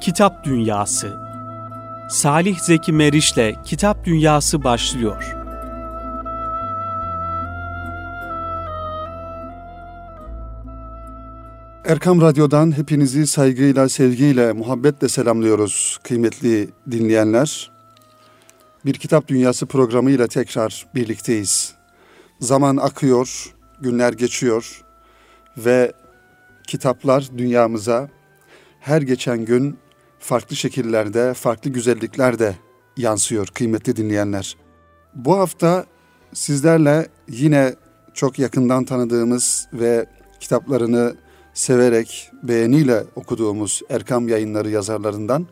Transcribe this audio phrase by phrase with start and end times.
[0.00, 1.16] Kitap Dünyası
[2.10, 5.36] Salih Zeki Meriç'le Kitap Dünyası başlıyor.
[11.84, 17.70] Erkam Radyo'dan hepinizi saygıyla, sevgiyle, muhabbetle selamlıyoruz kıymetli dinleyenler.
[18.84, 21.74] Bir Kitap Dünyası programıyla tekrar birlikteyiz.
[22.40, 24.84] Zaman akıyor, günler geçiyor
[25.56, 25.92] ve
[26.66, 28.08] kitaplar dünyamıza
[28.80, 29.78] her geçen gün
[30.20, 32.56] farklı şekillerde, farklı güzelliklerde
[32.96, 34.56] yansıyor kıymetli dinleyenler.
[35.14, 35.86] Bu hafta
[36.32, 37.74] sizlerle yine
[38.14, 40.06] çok yakından tanıdığımız ve
[40.40, 41.16] kitaplarını
[41.54, 45.46] severek, beğeniyle okuduğumuz Erkam Yayınları yazarlarından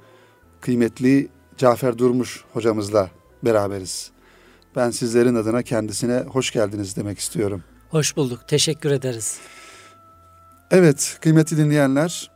[0.61, 3.11] kıymetli Cafer Durmuş hocamızla
[3.45, 4.11] beraberiz.
[4.77, 7.65] Ben sizlerin adına kendisine hoş geldiniz demek istiyorum.
[7.91, 8.49] Hoş bulduk.
[8.49, 9.39] Teşekkür ederiz.
[10.71, 12.31] Evet kıymetli dinleyenler,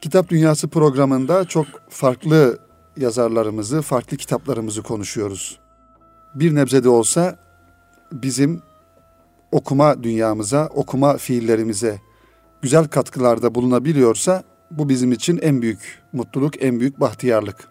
[0.00, 2.58] Kitap Dünyası programında çok farklı
[2.96, 5.58] yazarlarımızı, farklı kitaplarımızı konuşuyoruz.
[6.34, 7.38] Bir nebze de olsa
[8.12, 8.62] bizim
[9.52, 12.00] okuma dünyamıza, okuma fiillerimize
[12.62, 17.68] güzel katkılarda bulunabiliyorsa bu bizim için en büyük mutluluk, en büyük bahtiyarlık.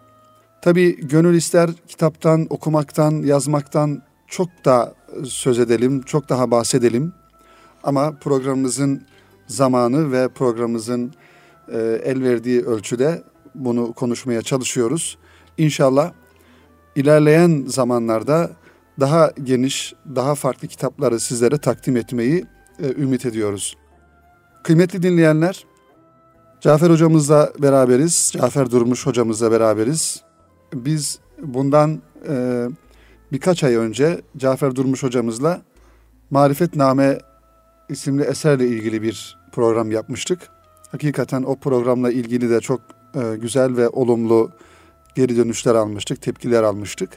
[0.61, 4.93] Tabi gönül ister kitaptan, okumaktan, yazmaktan çok da
[5.25, 7.13] söz edelim, çok daha bahsedelim.
[7.83, 9.03] Ama programımızın
[9.47, 11.13] zamanı ve programımızın
[11.71, 13.23] e, el verdiği ölçüde
[13.55, 15.17] bunu konuşmaya çalışıyoruz.
[15.57, 16.11] İnşallah
[16.95, 18.51] ilerleyen zamanlarda
[18.99, 22.45] daha geniş, daha farklı kitapları sizlere takdim etmeyi
[22.79, 23.77] e, ümit ediyoruz.
[24.63, 25.65] Kıymetli dinleyenler,
[26.61, 28.33] Cafer hocamızla beraberiz.
[28.37, 30.21] Cafer Durmuş hocamızla beraberiz.
[30.73, 32.65] Biz bundan e,
[33.31, 35.61] birkaç ay önce Cafer Durmuş hocamızla
[36.29, 37.17] Marifetname
[37.89, 40.39] isimli eserle ilgili bir program yapmıştık.
[40.91, 42.81] Hakikaten o programla ilgili de çok
[43.15, 44.51] e, güzel ve olumlu
[45.15, 47.09] geri dönüşler almıştık, tepkiler almıştık.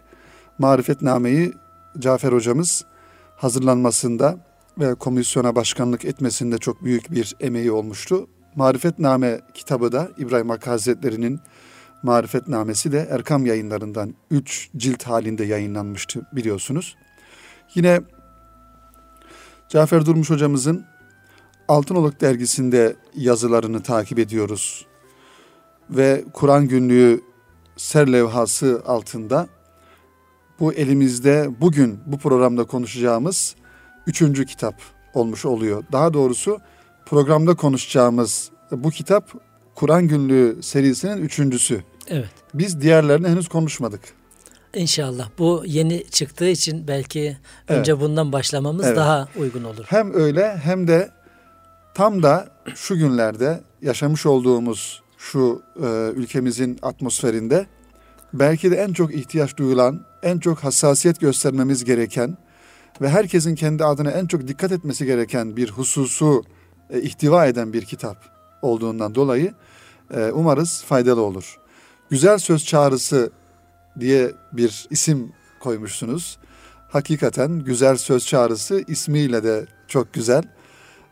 [0.59, 1.53] Marifetname'yi
[1.99, 2.84] Cafer hocamız
[3.37, 4.39] hazırlanmasında
[4.78, 8.27] ve komisyona başkanlık etmesinde çok büyük bir emeği olmuştu.
[8.55, 11.41] Marifetname kitabı da İbrahim Hakkı Hazretleri'nin
[12.03, 16.97] Marifetnamesi de Erkam yayınlarından 3 cilt halinde yayınlanmıştı biliyorsunuz.
[17.75, 18.00] Yine
[19.69, 20.87] Cafer Durmuş hocamızın
[21.71, 24.87] Altınoluk dergisinde yazılarını takip ediyoruz.
[25.91, 27.21] Ve Kur'an günlüğü
[27.77, 29.49] serlevhası altında
[30.61, 33.55] bu elimizde bugün bu programda konuşacağımız
[34.07, 34.75] üçüncü kitap
[35.15, 35.85] olmuş oluyor.
[35.93, 36.59] Daha doğrusu
[37.07, 39.33] programda konuşacağımız bu kitap
[39.75, 41.83] Kur'an günlüğü serisinin üçüncüsü.
[42.09, 42.31] Evet.
[42.55, 44.01] Biz diğerlerini henüz konuşmadık.
[44.75, 47.37] İnşallah bu yeni çıktığı için belki
[47.69, 48.01] önce evet.
[48.03, 48.97] bundan başlamamız evet.
[48.97, 49.85] daha uygun olur.
[49.89, 51.20] Hem öyle hem de
[51.95, 57.67] tam da şu günlerde yaşamış olduğumuz şu e, ülkemizin atmosferinde
[58.33, 62.37] belki de en çok ihtiyaç duyulan, en çok hassasiyet göstermemiz gereken
[63.01, 66.45] ve herkesin kendi adına en çok dikkat etmesi gereken bir hususu
[66.91, 68.17] e, ihtiva eden bir kitap
[68.62, 69.55] olduğundan dolayı
[70.15, 71.59] e, umarız faydalı olur.
[72.11, 73.31] Güzel söz çağrısı
[74.01, 76.39] diye bir isim koymuşsunuz.
[76.89, 80.43] Hakikaten güzel söz çağrısı ismiyle de çok güzel.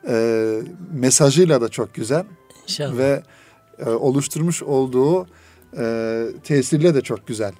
[0.08, 0.58] E,
[0.92, 2.24] mesajıyla da çok güzel.
[2.62, 2.98] İnşallah.
[2.98, 3.22] Ve
[3.78, 5.26] e, oluşturmuş olduğu
[5.78, 7.52] e, tesirle de çok güzel.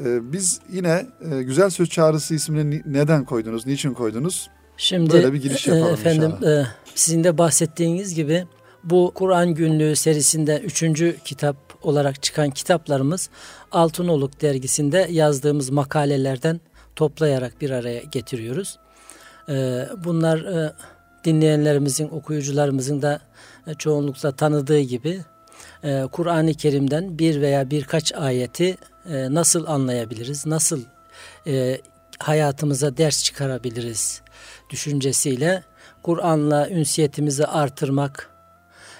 [0.00, 4.50] E, biz yine e, Güzel Söz Çağrısı ismini neden koydunuz, niçin koydunuz?
[4.76, 6.62] Şimdi Böyle bir giriş yapalım e, efendim, inşallah.
[6.62, 8.46] E, sizin de bahsettiğiniz gibi
[8.84, 13.30] bu Kur'an Günlüğü serisinde üçüncü kitap olarak çıkan kitaplarımız
[13.72, 16.60] Altınoluk dergisinde yazdığımız makalelerden
[16.96, 18.78] toplayarak bir araya getiriyoruz.
[19.48, 20.72] E, bunlar e,
[21.24, 23.20] dinleyenlerimizin, okuyucularımızın da
[23.66, 25.20] e, çoğunlukla tanıdığı gibi
[25.84, 28.76] e, Kur'an-ı Kerim'den bir veya birkaç ayeti
[29.10, 30.80] e, nasıl anlayabiliriz, nasıl
[32.18, 34.22] hayatımıza ders çıkarabiliriz
[34.70, 35.62] düşüncesiyle
[36.02, 38.30] Kur'an'la ünsiyetimizi artırmak,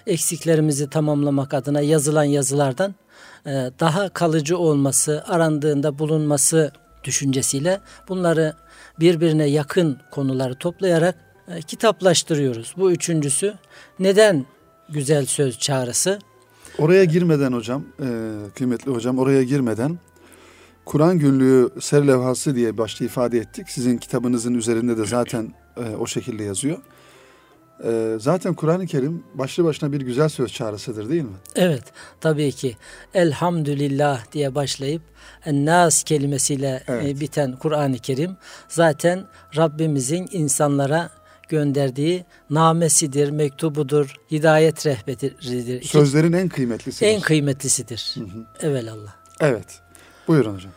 [0.06, 2.94] eksiklerimizi tamamlamak adına yazılan yazılardan
[3.81, 6.73] daha kalıcı olması, arandığında bulunması
[7.05, 8.55] düşüncesiyle bunları
[9.00, 12.75] birbirine yakın konuları toplayarak e, kitaplaştırıyoruz.
[12.76, 13.55] Bu üçüncüsü
[13.99, 14.46] neden
[14.88, 16.19] güzel söz çağrısı?
[16.79, 18.08] Oraya girmeden hocam, e,
[18.55, 19.99] kıymetli hocam oraya girmeden
[20.85, 23.70] Kur'an günlüğü ser levhası diye başta ifade ettik.
[23.70, 26.79] Sizin kitabınızın üzerinde de zaten e, o şekilde yazıyor.
[28.19, 31.37] zaten Kur'an-ı Kerim başlı başına bir güzel söz çağrısıdır değil mi?
[31.56, 31.82] Evet
[32.20, 32.76] tabii ki.
[33.14, 35.02] Elhamdülillah diye başlayıp
[35.46, 37.20] Nas kelimesiyle evet.
[37.20, 38.37] biten Kur'an-ı Kerim
[38.69, 39.26] zaten
[39.56, 41.11] Rabbimizin insanlara
[41.49, 45.82] gönderdiği namesidir, mektubudur, hidayet rehberidir.
[45.82, 47.06] Sözlerin en kıymetlisidir.
[47.06, 48.14] En kıymetlisidir.
[48.14, 48.67] Hı hı.
[48.67, 49.14] Evelallah.
[49.41, 49.81] Evet.
[50.29, 50.73] Buyurun hocam.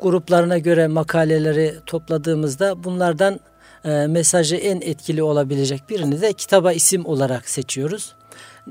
[0.00, 3.40] Gruplarına göre makaleleri topladığımızda bunlardan
[3.84, 8.14] e, mesajı en etkili olabilecek birini de kitaba isim olarak seçiyoruz.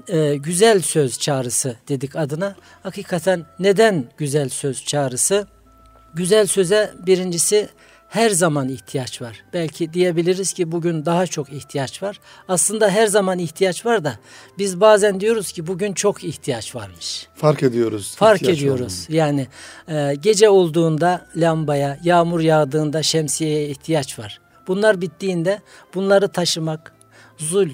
[0.07, 2.55] E, güzel söz çağrısı dedik adına.
[2.83, 5.47] Hakikaten neden güzel söz çağrısı?
[6.13, 7.69] Güzel söze birincisi
[8.15, 9.43] her zaman ihtiyaç var.
[9.53, 12.19] Belki diyebiliriz ki bugün daha çok ihtiyaç var.
[12.47, 14.19] Aslında her zaman ihtiyaç var da
[14.57, 17.27] biz bazen diyoruz ki bugün çok ihtiyaç varmış.
[17.35, 18.15] Fark ediyoruz.
[18.15, 19.05] Fark ediyoruz.
[19.05, 19.17] Olduğunu.
[19.17, 19.47] Yani
[19.87, 24.39] e, gece olduğunda lambaya, yağmur yağdığında şemsiyeye ihtiyaç var.
[24.67, 25.61] Bunlar bittiğinde
[25.95, 26.93] bunları taşımak
[27.37, 27.69] zul,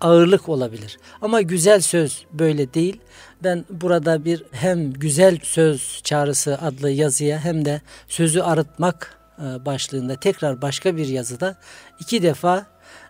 [0.00, 0.98] ağırlık olabilir.
[1.22, 3.00] Ama güzel söz böyle değil.
[3.44, 10.62] Ben burada bir hem güzel söz çağrısı adlı yazıya hem de sözü arıtmak başlığında tekrar
[10.62, 11.56] başka bir yazıda
[12.00, 12.66] iki defa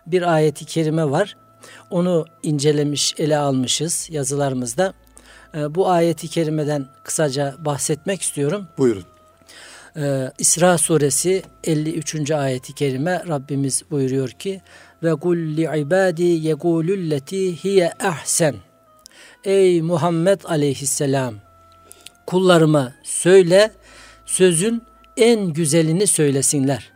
[0.07, 1.35] bir ayeti kerime var.
[1.89, 4.93] Onu incelemiş, ele almışız yazılarımızda.
[5.55, 8.67] E, bu ayeti kerimeden kısaca bahsetmek istiyorum.
[8.77, 9.03] Buyurun.
[9.97, 12.31] E, İsra suresi 53.
[12.31, 14.61] ayeti kerime Rabbimiz buyuruyor ki
[15.03, 18.55] ve kul li ibadi yekululleti hiye ahsen.
[19.43, 21.35] Ey Muhammed aleyhisselam
[22.25, 23.71] kullarıma söyle
[24.25, 24.83] sözün
[25.17, 26.91] en güzelini söylesinler.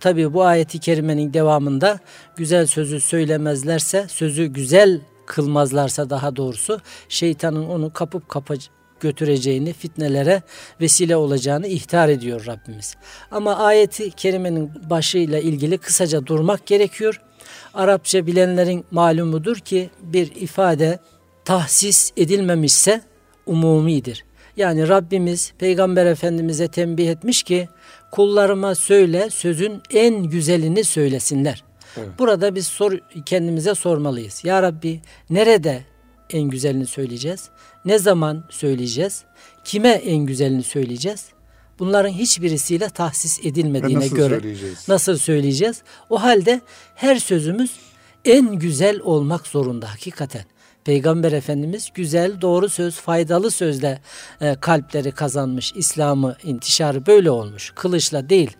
[0.00, 1.98] Tabi bu ayeti kerimenin devamında
[2.36, 8.54] güzel sözü söylemezlerse, sözü güzel kılmazlarsa daha doğrusu şeytanın onu kapıp kapa
[9.00, 10.42] götüreceğini, fitnelere
[10.80, 12.96] vesile olacağını ihtar ediyor Rabbimiz.
[13.30, 17.20] Ama ayeti kerimenin başıyla ilgili kısaca durmak gerekiyor.
[17.74, 20.98] Arapça bilenlerin malumudur ki bir ifade
[21.44, 23.00] tahsis edilmemişse
[23.46, 24.24] umumidir.
[24.56, 27.68] Yani Rabbimiz Peygamber Efendimiz'e tembih etmiş ki
[28.10, 31.64] kullarıma söyle sözün en güzelini söylesinler.
[31.96, 32.08] Evet.
[32.18, 34.44] Burada biz sor, kendimize sormalıyız.
[34.44, 35.00] Ya Rabbi
[35.30, 35.84] nerede
[36.30, 37.48] en güzelini söyleyeceğiz?
[37.84, 39.24] Ne zaman söyleyeceğiz?
[39.64, 41.26] Kime en güzelini söyleyeceğiz?
[41.78, 44.88] Bunların hiçbirisiyle tahsis edilmediğine nasıl göre söyleyeceğiz?
[44.88, 45.82] nasıl söyleyeceğiz?
[46.10, 46.60] O halde
[46.94, 47.70] her sözümüz
[48.24, 50.44] en güzel olmak zorunda hakikaten.
[50.84, 54.00] Peygamber Efendimiz güzel, doğru söz, faydalı sözle
[54.40, 55.72] e, kalpleri kazanmış.
[55.76, 57.72] İslam'ı intişarı böyle olmuş.
[57.74, 58.56] Kılıçla değil.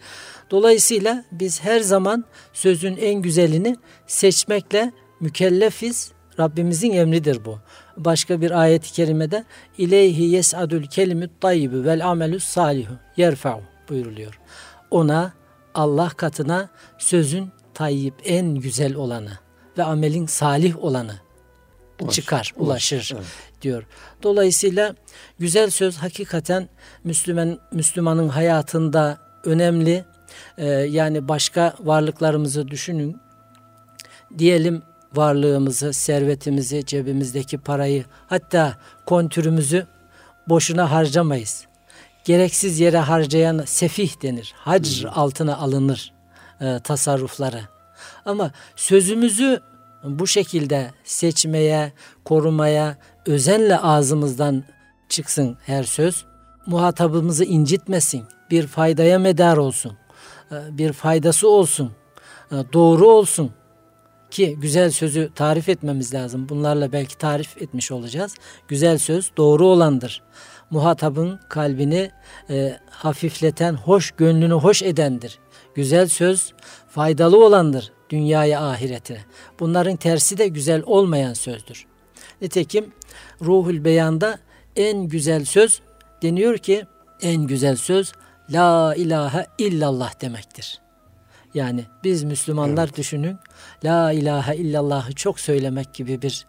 [0.50, 3.76] Dolayısıyla biz her zaman sözün en güzelini
[4.06, 6.12] seçmekle mükellefiz.
[6.40, 7.58] Rabbimizin emridir bu.
[7.96, 9.44] Başka bir ayet-i kerimede
[9.78, 14.40] İleyhi yes'adul kelimut tayyibu vel amelus salihu yerfa'u buyuruluyor.
[14.90, 15.32] Ona
[15.74, 16.68] Allah katına
[16.98, 19.38] sözün tayyip en güzel olanı
[19.78, 21.14] ve amelin salih olanı
[22.10, 23.24] çıkar, ulaşır evet.
[23.62, 23.86] diyor.
[24.22, 24.94] Dolayısıyla
[25.38, 26.68] güzel söz hakikaten
[27.04, 30.04] Müslüman Müslümanın hayatında önemli.
[30.58, 33.16] Ee, yani başka varlıklarımızı düşünün.
[34.38, 34.82] Diyelim
[35.14, 38.76] varlığımızı, servetimizi, cebimizdeki parayı, hatta
[39.06, 39.86] kontürümüzü
[40.48, 41.66] boşuna harcamayız.
[42.24, 44.54] Gereksiz yere harcayan sefih denir.
[44.56, 46.12] Hacr altına alınır
[46.60, 47.60] e, tasarrufları.
[48.24, 49.60] Ama sözümüzü
[50.04, 51.92] bu şekilde seçmeye,
[52.24, 52.96] korumaya,
[53.26, 54.64] özenle ağzımızdan
[55.08, 56.24] çıksın her söz.
[56.66, 59.92] Muhatabımızı incitmesin, bir faydaya medar olsun,
[60.52, 61.92] e, bir faydası olsun,
[62.52, 63.52] e, doğru olsun
[64.32, 66.48] ki güzel sözü tarif etmemiz lazım.
[66.48, 68.34] Bunlarla belki tarif etmiş olacağız.
[68.68, 70.22] Güzel söz doğru olandır.
[70.70, 72.10] Muhatabın kalbini
[72.50, 75.38] e, hafifleten, hoş gönlünü hoş edendir.
[75.74, 76.52] Güzel söz
[76.88, 79.24] faydalı olandır dünyaya ahirete.
[79.60, 81.86] Bunların tersi de güzel olmayan sözdür.
[82.40, 82.92] Nitekim
[83.42, 84.38] Ruhul Beyan'da
[84.76, 85.80] en güzel söz
[86.22, 86.86] deniyor ki
[87.22, 88.12] en güzel söz
[88.50, 90.81] La ilahe illallah demektir.
[91.54, 92.96] Yani biz Müslümanlar evet.
[92.96, 93.38] düşünün
[93.84, 96.46] La ilahe illallah'ı çok söylemek gibi bir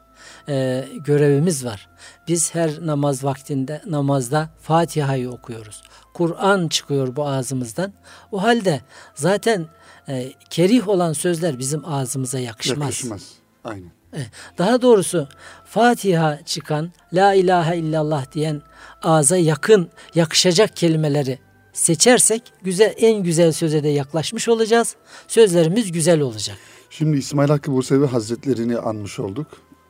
[0.50, 1.90] e, görevimiz var.
[2.28, 5.84] Biz her namaz vaktinde namazda Fatiha'yı okuyoruz.
[6.14, 7.94] Kur'an çıkıyor bu ağzımızdan.
[8.32, 8.82] O halde
[9.16, 9.66] zaten
[10.08, 12.80] e, kerih olan sözler bizim ağzımıza yakışmaz.
[12.80, 13.32] Yakışmaz.
[13.64, 13.92] Aynen.
[14.14, 14.22] E,
[14.58, 15.28] daha doğrusu
[15.66, 18.62] Fatiha çıkan, La ilahe illallah diyen
[19.04, 21.40] ağza yakın, yakışacak kelimeleri
[21.74, 24.96] seçersek güzel en güzel söze de yaklaşmış olacağız.
[25.28, 26.58] Sözlerimiz güzel olacak.
[26.90, 29.48] Şimdi İsmail Hakkı Bursevi Hazretlerini anmış olduk.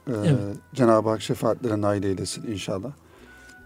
[0.08, 0.58] Ee, evet.
[0.76, 2.92] Cenab-ı Hak şefaatlere nail eylesin inşallah.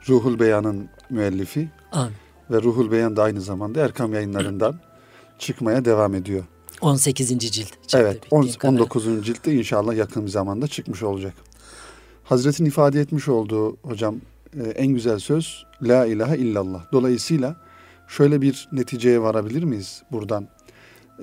[0.10, 1.70] Ruhul Beyan'ın müellifi.
[1.92, 2.14] Amin.
[2.52, 4.80] Ve Ruhul Beyan da aynı zamanda Erkam yayınlarından
[5.40, 6.44] çıkmaya devam ediyor.
[6.82, 7.40] 18.
[7.40, 7.70] cilt.
[7.94, 9.26] Evet 10, 19.
[9.26, 11.34] ciltte inşallah yakın bir zamanda çıkmış olacak.
[12.24, 14.16] Hazretin ifade etmiş olduğu hocam
[14.60, 16.92] e, en güzel söz La ilahe illallah.
[16.92, 17.56] Dolayısıyla
[18.08, 20.48] şöyle bir neticeye varabilir miyiz buradan?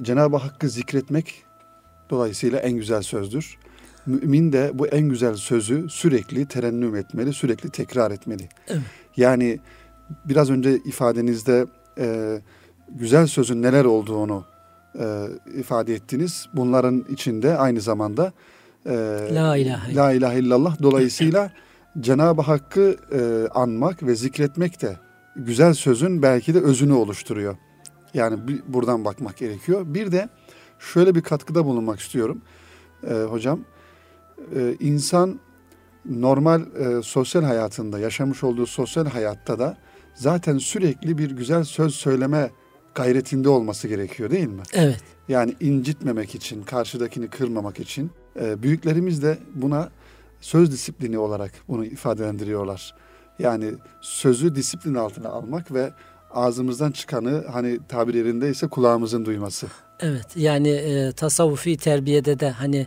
[0.03, 1.45] Cenab-ı Hakk'ı zikretmek
[2.11, 3.59] Dolayısıyla en güzel sözdür.
[4.07, 8.49] Mümin de bu en güzel sözü sürekli terennüm etmeli, sürekli tekrar etmeli.
[8.69, 8.83] Evet.
[9.17, 9.61] Yani
[10.25, 11.67] biraz önce ifadenizde
[11.99, 12.38] e,
[12.88, 14.45] güzel sözün neler olduğunu
[14.99, 15.26] e,
[15.59, 16.47] ifade ettiniz.
[16.53, 18.33] Bunların içinde aynı zamanda
[18.87, 18.93] e,
[19.33, 21.53] La ilahe, La ilahe illallah dolayısıyla
[22.00, 24.97] Cenab-ı Hakk'ı e, anmak ve zikretmek de
[25.37, 27.57] güzel sözün belki de özünü oluşturuyor.
[28.14, 29.83] Yani bir, buradan bakmak gerekiyor.
[29.87, 30.29] Bir de
[30.79, 32.43] şöyle bir katkıda bulunmak istiyorum
[33.11, 33.61] e, hocam.
[34.57, 35.41] E, insan
[36.05, 39.76] normal e, sosyal hayatında, yaşamış olduğu sosyal hayatta da
[40.14, 42.50] zaten sürekli bir güzel söz söyleme
[42.95, 44.62] gayretinde olması gerekiyor değil mi?
[44.73, 45.00] Evet.
[45.29, 48.11] Yani incitmemek için, karşıdakini kırmamak için.
[48.41, 49.91] E, büyüklerimiz de buna
[50.41, 52.95] söz disiplini olarak bunu ifadelendiriyorlar.
[53.38, 55.93] Yani sözü disiplin altına almak ve
[56.31, 59.67] ağzımızdan çıkanı hani tabir yerindeyse kulağımızın duyması.
[60.00, 62.87] Evet yani e, tasavvufi terbiyede de hani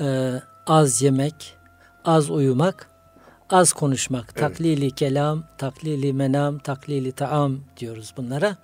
[0.00, 0.32] e,
[0.66, 1.56] az yemek,
[2.04, 2.88] az uyumak,
[3.50, 4.24] az konuşmak.
[4.24, 4.40] Evet.
[4.40, 8.56] Taklili kelam, taklili menam, taklili taam diyoruz bunlara.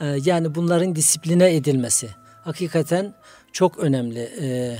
[0.00, 2.08] E, yani bunların disipline edilmesi
[2.42, 3.14] hakikaten
[3.52, 4.20] çok önemli.
[4.40, 4.78] E,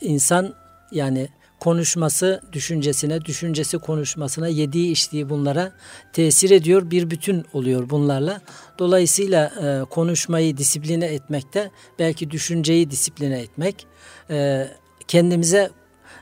[0.00, 0.54] insan
[0.92, 1.28] yani
[1.64, 5.72] konuşması düşüncesine, düşüncesi konuşmasına, yediği içtiği bunlara
[6.12, 6.90] tesir ediyor.
[6.90, 8.40] Bir bütün oluyor bunlarla.
[8.78, 13.86] Dolayısıyla e, konuşmayı disipline etmekte, belki düşünceyi disipline etmek,
[14.30, 14.68] e,
[15.08, 15.70] kendimize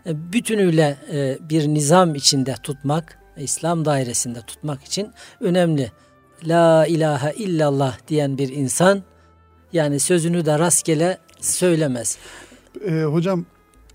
[0.06, 5.92] e, bütünüyle e, bir nizam içinde tutmak, İslam dairesinde tutmak için önemli.
[6.44, 9.02] La ilahe illallah diyen bir insan
[9.72, 12.18] yani sözünü de rastgele söylemez.
[12.86, 13.46] E, hocam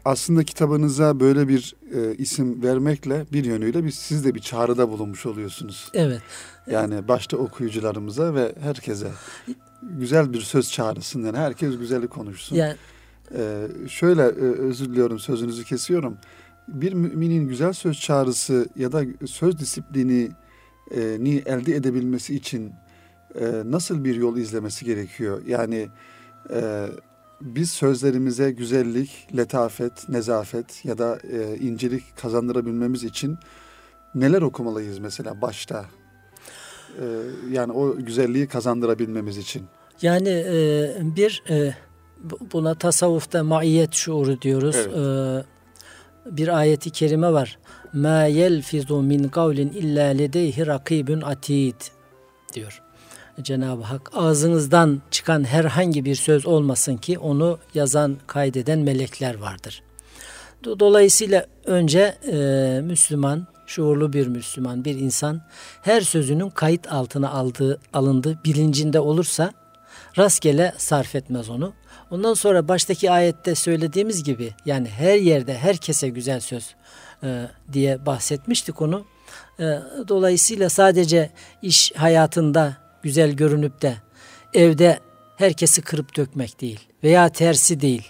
[0.07, 5.25] aslında kitabınıza böyle bir e, isim vermekle bir yönüyle bir, siz de bir çağrıda bulunmuş
[5.25, 5.89] oluyorsunuz.
[5.93, 6.21] Evet.
[6.71, 9.07] Yani başta okuyucularımıza ve herkese
[9.81, 12.55] güzel bir söz çağrısın yani herkes güzeli konuşsun.
[12.55, 12.75] Yani
[13.35, 16.17] ee, şöyle e, özür diliyorum sözünüzü kesiyorum.
[16.67, 20.31] Bir müminin güzel söz çağrısı ya da söz disiplini
[20.91, 22.73] e, ni elde edebilmesi için
[23.39, 25.41] e, nasıl bir yol izlemesi gerekiyor?
[25.47, 25.89] Yani
[26.53, 26.87] e,
[27.41, 33.37] biz sözlerimize güzellik, letafet, nezafet ya da e, incelik kazandırabilmemiz için
[34.15, 35.85] neler okumalıyız mesela başta?
[36.99, 37.05] E,
[37.51, 39.63] yani o güzelliği kazandırabilmemiz için.
[40.01, 41.75] Yani e, bir e,
[42.53, 44.75] buna tasavvufta maiyet şuuru diyoruz.
[44.75, 44.97] Evet.
[44.97, 47.59] E, bir ayeti kerime var.
[47.93, 51.75] Ma yelfizu min kavlin illa ledeyhi rakibun atid
[52.53, 52.81] diyor.
[53.41, 59.83] Cenab-ı Hak ağzınızdan çıkan herhangi bir söz olmasın ki onu yazan, kaydeden melekler vardır.
[60.63, 62.35] Dolayısıyla önce e,
[62.83, 65.41] Müslüman, şuurlu bir Müslüman, bir insan
[65.81, 69.51] her sözünün kayıt altına aldığı, alındığı bilincinde olursa
[70.17, 71.73] rastgele sarf etmez onu.
[72.11, 76.75] Ondan sonra baştaki ayette söylediğimiz gibi yani her yerde herkese güzel söz
[77.23, 79.05] e, diye bahsetmiştik onu.
[79.59, 79.63] E,
[80.07, 81.29] dolayısıyla sadece
[81.61, 83.97] iş hayatında güzel görünüp de
[84.53, 84.99] evde
[85.37, 88.07] herkesi kırıp dökmek değil veya tersi değil,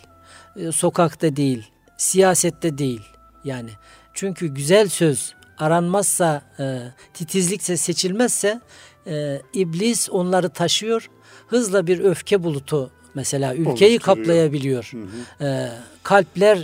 [0.55, 3.01] e, sokakta değil, siyasette değil
[3.43, 3.69] yani.
[4.13, 6.79] Çünkü güzel söz aranmazsa, e,
[7.13, 8.61] titizlikse seçilmezse
[9.07, 11.09] e, iblis onları taşıyor.
[11.47, 14.91] Hızla bir öfke bulutu mesela ülkeyi kaplayabiliyor.
[15.39, 15.71] Hı hı.
[16.03, 16.57] Kalpler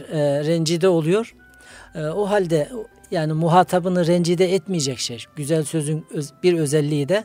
[0.46, 1.36] rencide oluyor.
[1.96, 2.70] O halde
[3.12, 5.26] yani muhatabını rencide etmeyecek şey.
[5.36, 7.24] Güzel sözün öz, bir özelliği de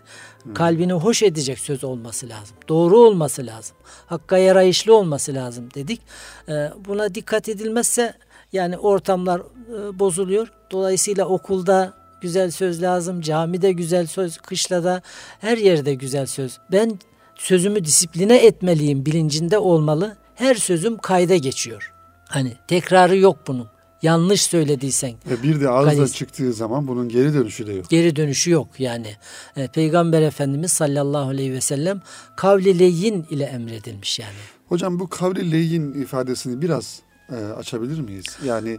[0.54, 2.56] kalbini hoş edecek söz olması lazım.
[2.68, 3.76] Doğru olması lazım.
[4.06, 6.00] Hakka yarayışlı olması lazım dedik.
[6.48, 8.14] Ee, buna dikkat edilmezse
[8.52, 10.52] yani ortamlar e, bozuluyor.
[10.70, 15.02] Dolayısıyla okulda güzel söz lazım, camide güzel söz, kışlada
[15.40, 16.58] her yerde güzel söz.
[16.72, 16.98] Ben
[17.34, 20.16] sözümü disipline etmeliyim bilincinde olmalı.
[20.34, 21.92] Her sözüm kayda geçiyor.
[22.28, 23.68] Hani tekrarı yok bunun
[24.02, 25.12] yanlış söylediysen.
[25.30, 27.88] Ve bir de ağızla galis, çıktığı zaman bunun geri dönüşü de yok.
[27.88, 29.16] Geri dönüşü yok yani.
[29.56, 32.02] E, Peygamber Efendimiz sallallahu aleyhi ve sellem
[32.36, 34.36] kavli leyin ile emredilmiş yani.
[34.68, 37.00] Hocam bu kavli leyin ifadesini biraz
[37.30, 38.24] e, açabilir miyiz?
[38.44, 38.78] Yani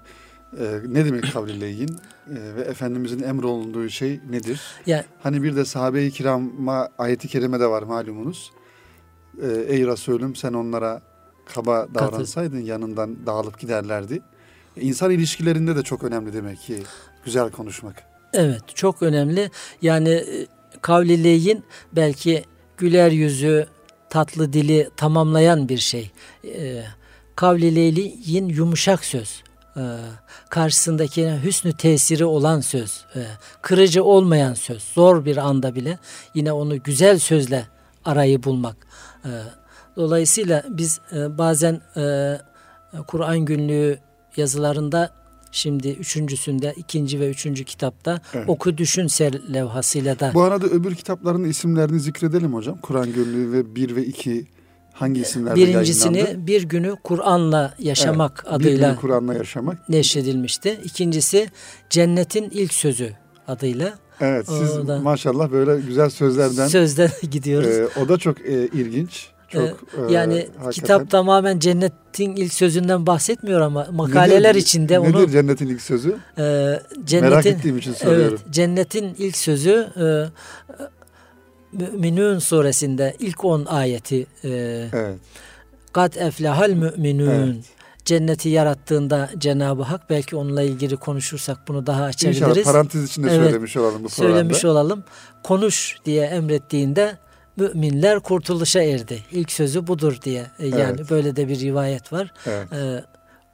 [0.60, 4.62] e, ne demek kavli leyin e, ve Efendimizin emrolunduğu şey nedir?
[4.86, 8.52] Yani, hani bir de sahabe-i kirama ayeti kerime de var malumunuz.
[9.42, 11.02] E, Ey Resulüm sen onlara
[11.46, 12.68] kaba davransaydın katıl.
[12.68, 14.22] yanından dağılıp giderlerdi.
[14.76, 16.84] İnsan ilişkilerinde de çok önemli demek ki
[17.26, 18.04] güzel konuşmak.
[18.34, 19.52] Evet çok önemli.
[19.82, 20.48] Yani e,
[20.82, 22.44] kavlileyin belki
[22.78, 23.68] güler yüzü,
[24.10, 26.12] tatlı dili tamamlayan bir şey.
[26.44, 26.84] E,
[27.36, 29.44] kavlileyin yumuşak söz.
[29.78, 29.82] E,
[30.50, 33.06] karşısındakine hüsnü tesiri olan söz.
[33.16, 33.20] E,
[33.62, 34.84] kırıcı olmayan söz.
[34.84, 36.00] Zor bir anda bile
[36.34, 37.66] yine onu güzel sözle
[38.06, 38.76] arayı bulmak.
[39.26, 39.32] E,
[39.96, 42.38] dolayısıyla biz e, bazen e,
[43.08, 44.00] Kur'an günlüğü
[44.38, 45.20] yazılarında
[45.52, 48.50] Şimdi üçüncüsünde, ikinci ve üçüncü kitapta evet.
[48.50, 49.08] oku düşün
[49.54, 50.32] levhasıyla da.
[50.34, 52.78] Bu arada öbür kitapların isimlerini zikredelim hocam.
[52.82, 54.48] Kur'an günlüğü ve bir ve iki
[54.94, 56.48] hangi isimlerle Birincisini yayınlandı?
[56.48, 60.80] bir günü Kur'an'la yaşamak evet, adıyla bir günü Kur'an'la yaşamak neşredilmişti.
[60.84, 61.50] İkincisi
[61.90, 63.14] cennetin ilk sözü
[63.48, 63.94] adıyla.
[64.22, 67.70] Evet siz da, maşallah böyle güzel sözlerden sözden gidiyoruz.
[67.70, 69.30] E, o da çok e, ilginç.
[69.52, 75.14] Çok, ee, yani e, kitap tamamen cennetin ilk sözünden bahsetmiyor ama makaleler nedir, içinde nedir
[75.14, 75.22] onu...
[75.22, 76.18] Nedir cennetin ilk sözü?
[76.38, 76.44] E,
[77.06, 78.40] cennetin, Merak ettiğim için soruyorum.
[78.44, 80.06] Evet, cennetin ilk sözü e,
[81.74, 84.50] Müminun suresinde ilk 10 ayeti e,
[84.94, 85.16] evet.
[85.94, 87.66] Kad eflehal müminun evet.
[88.06, 92.42] Cenneti yarattığında Cenab-ı Hak belki onunla ilgili konuşursak bunu daha açabiliriz.
[92.42, 94.34] İnşallah parantez içinde evet, söylemiş olalım bu programda.
[94.34, 95.04] Söylemiş olalım.
[95.44, 97.18] Konuş diye emrettiğinde
[97.60, 99.24] müminler kurtuluşa erdi.
[99.32, 100.46] İlk sözü budur diye.
[100.60, 101.10] E, yani evet.
[101.10, 102.34] böyle de bir rivayet var.
[102.46, 102.74] Evet.
[102.74, 103.04] Ee,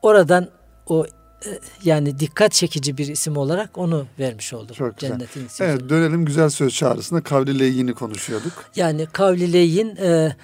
[0.02, 0.48] oradan
[0.88, 1.06] o
[1.46, 1.50] e,
[1.84, 4.76] yani dikkat çekici bir isim olarak onu vermiş olduk.
[4.76, 5.18] Çok güzel.
[5.18, 5.66] Cennetin ismi.
[5.66, 8.66] Evet dönelim güzel söz çağrısında kavli konuşuyorduk.
[8.76, 10.36] Yani kavli leyyin e,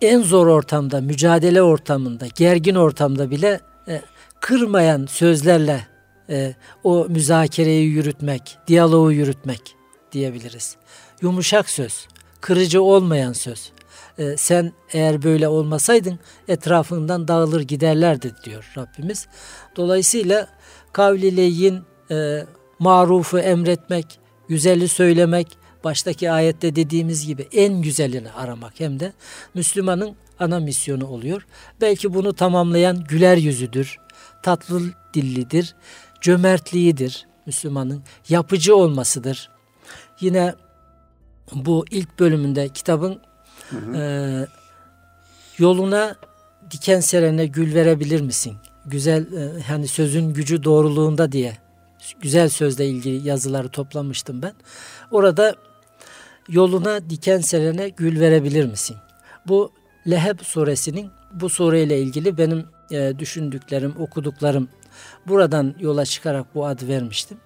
[0.00, 4.02] en zor ortamda, mücadele ortamında, gergin ortamda bile e,
[4.40, 5.86] kırmayan sözlerle
[6.30, 6.54] e,
[6.84, 9.76] o müzakereyi yürütmek, diyaloğu yürütmek
[10.12, 10.76] diyebiliriz.
[11.22, 12.08] Yumuşak söz,
[12.40, 13.72] kırıcı olmayan söz.
[14.18, 16.18] E, sen eğer böyle olmasaydın
[16.48, 19.26] etrafından dağılır giderlerdi diyor Rabbimiz.
[19.76, 20.48] Dolayısıyla
[20.92, 22.44] kavlileyin e,
[22.78, 24.18] marufu emretmek,
[24.48, 29.12] güzeli söylemek, baştaki ayette dediğimiz gibi en güzelini aramak hem de
[29.54, 31.46] Müslümanın ana misyonu oluyor.
[31.80, 33.98] Belki bunu tamamlayan güler yüzüdür,
[34.42, 34.82] tatlı
[35.14, 35.74] dillidir,
[36.20, 39.50] cömertliğidir Müslümanın, yapıcı olmasıdır.
[40.20, 40.54] Yine
[41.54, 43.20] bu ilk bölümünde kitabın
[43.70, 43.96] hı hı.
[43.96, 44.02] E,
[45.58, 46.16] yoluna
[46.70, 48.56] diken serene gül verebilir misin?
[48.86, 51.56] Güzel e, hani sözün gücü doğruluğunda diye
[52.20, 54.52] güzel sözle ilgili yazıları toplamıştım ben.
[55.10, 55.54] Orada
[56.48, 58.96] yoluna diken serene gül verebilir misin?
[59.46, 59.72] Bu
[60.10, 64.68] Leheb suresinin bu sureyle ilgili benim e, düşündüklerim, okuduklarım
[65.26, 67.38] buradan yola çıkarak bu adı vermiştim.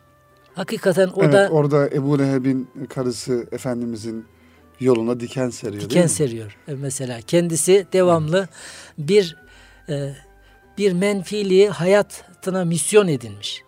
[0.54, 1.48] Hakikaten o evet, da...
[1.52, 4.24] Orada Ebu Leheb'in karısı Efendimizin
[4.80, 7.20] yoluna diken seriyor Diken seriyor e, mesela.
[7.20, 9.08] Kendisi devamlı evet.
[9.08, 9.36] bir
[9.88, 10.14] e,
[10.78, 13.62] bir menfiliği hayatına misyon edinmiş.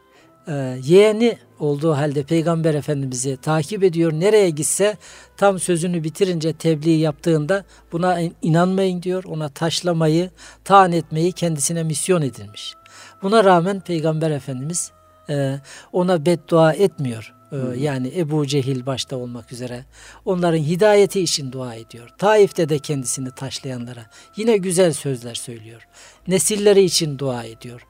[0.48, 0.52] E,
[0.84, 4.12] yeğeni olduğu halde Peygamber Efendimiz'i takip ediyor.
[4.12, 4.96] Nereye gitse
[5.36, 9.24] tam sözünü bitirince tebliğ yaptığında buna inanmayın diyor.
[9.24, 10.30] Ona taşlamayı,
[10.64, 12.74] taan etmeyi kendisine misyon edinmiş.
[13.22, 14.92] Buna rağmen Peygamber Efendimiz
[15.28, 15.60] e,
[15.92, 17.34] ona beddua etmiyor.
[17.52, 19.84] E, yani Ebu Cehil başta olmak üzere
[20.24, 22.08] onların hidayeti için dua ediyor.
[22.18, 24.06] Taif'te de kendisini taşlayanlara
[24.36, 25.86] yine güzel sözler söylüyor.
[26.28, 27.86] Nesilleri için dua ediyor.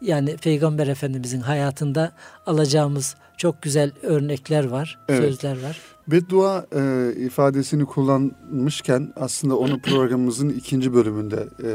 [0.00, 2.12] Yani Peygamber Efendimizin hayatında
[2.46, 5.20] alacağımız çok güzel örnekler var, evet.
[5.20, 5.80] sözler var.
[6.08, 11.70] Beddua e, ifadesini kullanmışken aslında onu programımızın ikinci bölümünde e,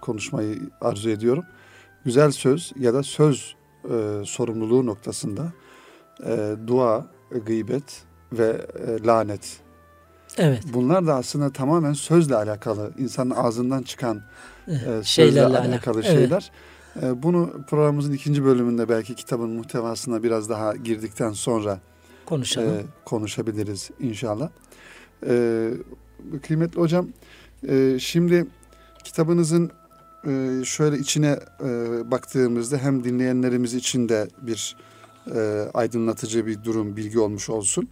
[0.00, 1.44] konuşmayı arzu ediyorum.
[2.04, 5.52] Güzel söz ya da söz e, sorumluluğu noktasında
[6.26, 7.06] e, dua,
[7.46, 9.60] gıybet ve e, lanet.
[10.38, 10.62] Evet.
[10.74, 14.22] Bunlar da aslında tamamen sözle alakalı, insanın ağzından çıkan
[14.66, 16.50] e, sözle Şeylerle alakalı şeyler.
[17.02, 21.78] E, bunu programımızın ikinci bölümünde belki kitabın muhtevasına biraz daha girdikten sonra
[22.26, 22.68] konuşalım.
[22.68, 24.48] E, konuşabiliriz inşallah.
[25.26, 25.70] E,
[26.42, 27.08] kıymetli hocam,
[27.68, 28.46] e, şimdi
[29.04, 29.70] kitabınızın
[30.26, 31.66] e, şöyle içine e,
[32.10, 34.76] baktığımızda hem dinleyenlerimiz için de bir
[35.34, 37.88] e, aydınlatıcı bir durum, bilgi olmuş olsun.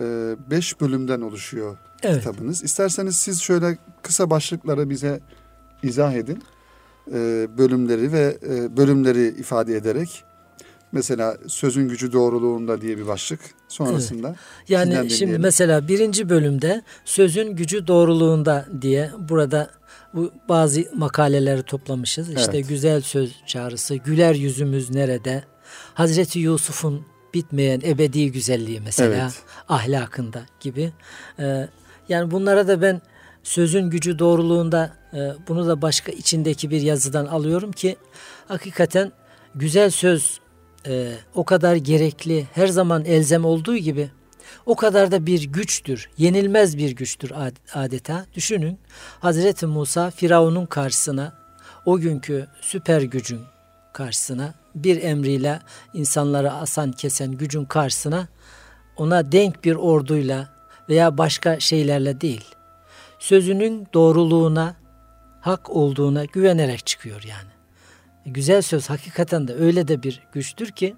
[0.00, 2.18] E, beş bölümden oluşuyor evet.
[2.18, 2.64] kitabınız.
[2.64, 5.20] İsterseniz siz şöyle kısa başlıkları bize
[5.82, 6.42] izah edin.
[7.12, 10.24] E, bölümleri ve e, bölümleri ifade ederek
[10.92, 13.40] Mesela sözün gücü doğruluğunda diye bir başlık.
[13.68, 14.38] Sonrasında evet.
[14.68, 19.70] Yani şimdi mesela birinci bölümde sözün gücü doğruluğunda diye burada
[20.16, 22.28] bu bazı makaleleri toplamışız.
[22.28, 22.68] İşte evet.
[22.68, 25.44] güzel söz çağrısı, güler yüzümüz nerede?
[25.94, 29.42] Hazreti Yusuf'un bitmeyen ebedi güzelliği mesela evet.
[29.68, 30.92] ahlakında gibi.
[31.38, 31.68] Ee,
[32.08, 33.02] yani bunlara da ben
[33.42, 37.96] sözün gücü doğruluğunda e, bunu da başka içindeki bir yazıdan alıyorum ki
[38.48, 39.12] hakikaten
[39.54, 40.40] güzel söz
[40.86, 44.10] e, o kadar gerekli, her zaman elzem olduğu gibi
[44.66, 47.32] o kadar da bir güçtür, yenilmez bir güçtür
[47.74, 48.26] adeta.
[48.34, 48.78] Düşünün
[49.20, 51.32] Hazreti Musa Firavun'un karşısına,
[51.84, 53.40] o günkü süper gücün
[53.92, 55.60] karşısına, bir emriyle
[55.94, 58.28] insanları asan kesen gücün karşısına
[58.96, 60.48] ona denk bir orduyla
[60.88, 62.54] veya başka şeylerle değil,
[63.18, 64.76] sözünün doğruluğuna,
[65.40, 67.50] hak olduğuna güvenerek çıkıyor yani.
[68.26, 70.96] Güzel söz hakikaten de öyle de bir güçtür ki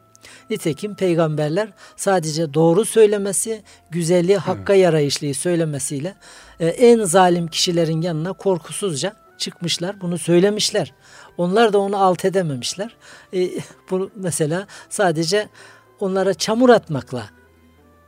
[0.50, 6.14] nitekim peygamberler sadece doğru söylemesi, güzelliği, hakka yarayışlıyı söylemesiyle
[6.60, 10.00] e, en zalim kişilerin yanına korkusuzca çıkmışlar.
[10.00, 10.94] Bunu söylemişler.
[11.36, 12.96] Onlar da onu alt edememişler.
[13.34, 13.50] E,
[13.90, 15.48] bu mesela sadece
[16.00, 17.24] onlara çamur atmakla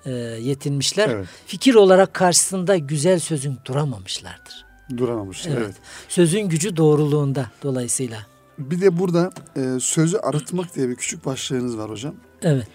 [0.06, 1.08] e, yetinmişler.
[1.08, 1.26] Evet.
[1.46, 4.66] Fikir olarak karşısında güzel sözün duramamışlardır.
[4.96, 5.62] Duramamışlar evet.
[5.64, 5.76] evet.
[6.08, 8.29] Sözün gücü doğruluğunda dolayısıyla.
[8.60, 12.14] Bir de burada e, sözü arıtmak diye bir küçük başlığınız var hocam.
[12.42, 12.66] Evet.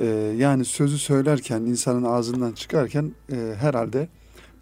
[0.00, 0.06] E,
[0.36, 4.08] yani sözü söylerken insanın ağzından çıkarken e, herhalde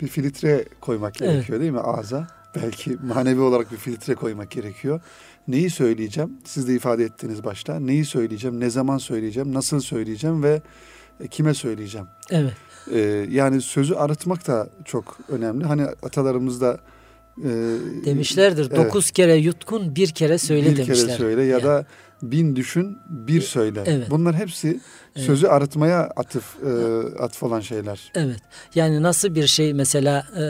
[0.01, 1.61] bir filtre koymak gerekiyor evet.
[1.61, 2.27] değil mi ağza?
[2.57, 5.01] Belki manevi olarak bir filtre koymak gerekiyor.
[5.49, 6.39] Neyi söyleyeceğim?
[6.45, 7.81] Siz de ifade ettiniz başta.
[7.81, 8.61] Neyi söyleyeceğim?
[8.61, 9.55] Ne zaman söyleyeceğim?
[9.55, 10.63] Nasıl söyleyeceğim ve
[11.21, 12.07] e, kime söyleyeceğim?
[12.31, 12.53] Evet.
[12.93, 15.65] Ee, yani sözü arıtmak da çok önemli.
[15.65, 16.79] Hani atalarımızda
[17.45, 17.51] e,
[18.05, 18.67] demişlerdir.
[18.71, 20.97] Evet, dokuz kere yutkun bir kere söyle bir demişler.
[20.97, 21.65] Bir kere söyle ya yani.
[21.65, 21.87] da
[22.23, 23.83] bin düşün bir söyle.
[23.87, 24.11] Evet.
[24.11, 24.81] Bunlar hepsi
[25.17, 25.57] sözü evet.
[25.57, 26.71] arıtmaya atıf e,
[27.19, 28.13] atıf olan şeyler.
[28.15, 28.41] Evet.
[28.75, 30.43] Yani nasıl bir şey mesela e,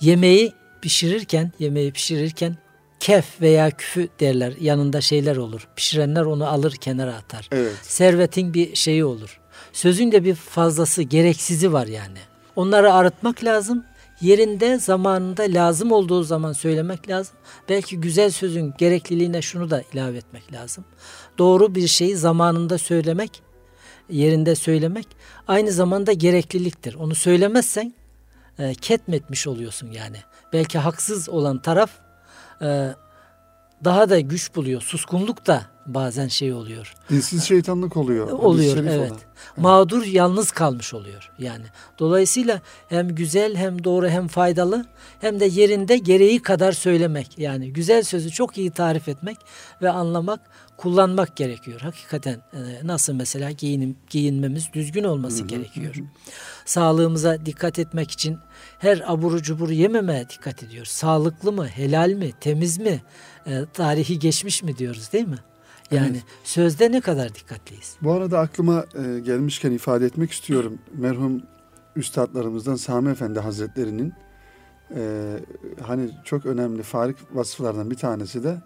[0.00, 0.52] yemeği
[0.82, 2.56] pişirirken yemeği pişirirken
[3.00, 4.54] kef veya küfü derler.
[4.60, 5.68] Yanında şeyler olur.
[5.76, 7.48] Pişirenler onu alır kenara atar.
[7.52, 7.72] Evet.
[7.82, 9.40] Servetin bir şeyi olur.
[9.72, 12.18] Sözün de bir fazlası, gereksizi var yani.
[12.56, 13.84] Onları arıtmak lazım.
[14.20, 17.36] Yerinde, zamanında lazım olduğu zaman söylemek lazım.
[17.68, 20.84] Belki güzel sözün gerekliliğine şunu da ilave etmek lazım.
[21.38, 23.42] Doğru bir şeyi zamanında söylemek,
[24.10, 25.06] yerinde söylemek
[25.48, 26.94] aynı zamanda gerekliliktir.
[26.94, 27.94] Onu söylemezsen
[28.58, 30.16] e, ketmetmiş oluyorsun yani.
[30.52, 31.90] Belki haksız olan taraf
[32.62, 32.94] e,
[33.84, 34.82] daha da güç buluyor.
[34.82, 36.94] Suskunluk da bazen şey oluyor.
[37.10, 38.30] Dilsiz şeytanlık oluyor.
[38.30, 39.10] Oluyor evet.
[39.10, 39.20] Olan.
[39.56, 41.64] Mağdur yalnız kalmış oluyor yani.
[41.98, 44.86] Dolayısıyla hem güzel hem doğru hem faydalı
[45.20, 47.38] hem de yerinde gereği kadar söylemek.
[47.38, 49.36] Yani güzel sözü çok iyi tarif etmek
[49.82, 50.40] ve anlamak,
[50.76, 51.80] kullanmak gerekiyor.
[51.80, 55.94] Hakikaten e, nasıl mesela giyinim, giyinmemiz düzgün olması gerekiyor.
[56.64, 58.38] Sağlığımıza dikkat etmek için
[58.78, 60.90] her aburu cuburu yememeye dikkat ediyoruz.
[60.90, 63.02] Sağlıklı mı, helal mi, temiz mi,
[63.46, 65.38] e, tarihi geçmiş mi diyoruz değil mi?
[65.90, 66.22] Yani evet.
[66.44, 67.96] sözde ne kadar dikkatliyiz.
[68.02, 70.78] Bu arada aklıma e, gelmişken ifade etmek istiyorum.
[70.94, 71.42] Merhum
[71.96, 74.12] üstadlarımızdan Sami Efendi Hazretleri'nin
[74.94, 75.00] e,
[75.82, 78.62] hani çok önemli farik vasıflardan bir tanesi de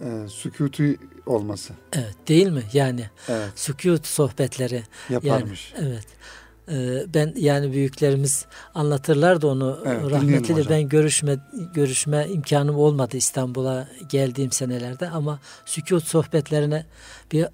[0.00, 0.84] e, sükutu
[1.26, 1.72] olması.
[1.92, 2.62] Evet değil mi?
[2.72, 3.50] Yani evet.
[3.54, 4.82] sükut sohbetleri.
[5.10, 5.74] Yaparmış.
[5.76, 6.06] Yani, evet.
[6.68, 11.38] Ee, ben yani büyüklerimiz anlatırlardı onu evet, rahmetiyle ben görüşme
[11.74, 16.86] görüşme imkanım olmadı İstanbul'a geldiğim senelerde ama sükut sohbetlerine
[17.32, 17.46] bir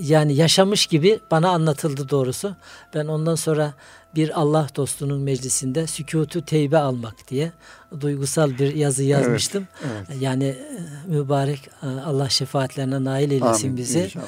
[0.00, 2.56] yani yaşamış gibi bana anlatıldı doğrusu.
[2.94, 3.74] Ben ondan sonra
[4.14, 7.52] bir Allah dostunun meclisinde sükutu teybe almak diye
[8.00, 9.68] duygusal bir yazı yazmıştım.
[9.82, 10.22] Evet, evet.
[10.22, 10.66] Yani e,
[11.06, 14.00] mübarek e, Allah şefaatlerine nail eylesin Amin, bizi.
[14.00, 14.26] İnşallah.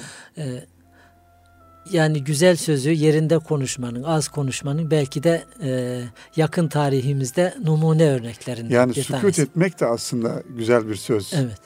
[1.90, 6.03] Yani güzel sözü yerinde konuşmanın, az konuşmanın belki de e,
[6.37, 11.33] yakın tarihimizde numune örneklerinden yani bir sükut etmek de aslında güzel bir söz.
[11.35, 11.61] Evet.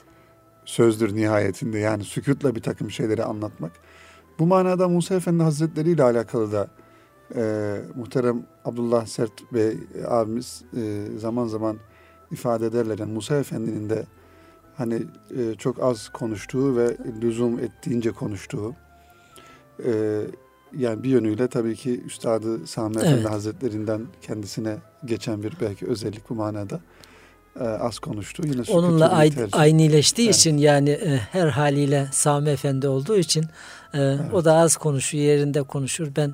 [0.65, 3.71] Sözdür nihayetinde yani sükutla bir takım şeyleri anlatmak.
[4.39, 6.67] Bu manada Musa Efendi Hazretleri ile alakalı da
[7.35, 9.77] e, muhterem Abdullah Sert Bey
[10.07, 11.77] abimiz e, zaman zaman
[12.31, 12.99] ifade ederler.
[12.99, 14.05] Yani Musa Efendi'nin de
[14.75, 15.03] hani
[15.37, 18.75] e, çok az konuştuğu ve lüzum ettiğince konuştuğu
[19.85, 20.21] e,
[20.77, 23.07] yani bir yönüyle tabii ki Üstadı Sami evet.
[23.07, 26.79] Efendi Hazretlerinden kendisine geçen bir belki özellik bu manada
[27.59, 28.43] e, az konuştu.
[28.45, 30.35] Yine Onunla ay, aynileştiği evet.
[30.35, 33.43] için yani e, her haliyle Sami Efendi olduğu için
[33.93, 34.33] e, evet.
[34.33, 36.07] o da az konuşuyor, yerinde konuşur.
[36.15, 36.33] Ben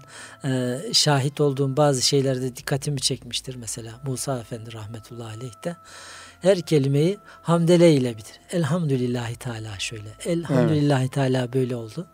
[0.50, 3.56] e, şahit olduğum bazı şeylerde dikkatimi çekmiştir.
[3.56, 5.76] Mesela Musa Efendi rahmetullahi aleyh de
[6.42, 8.40] her kelimeyi hamdele ile bitir.
[8.52, 10.10] Elhamdülillahi Teala şöyle.
[10.26, 11.14] Elhamdülillahi evet.
[11.14, 12.08] Teala böyle oldu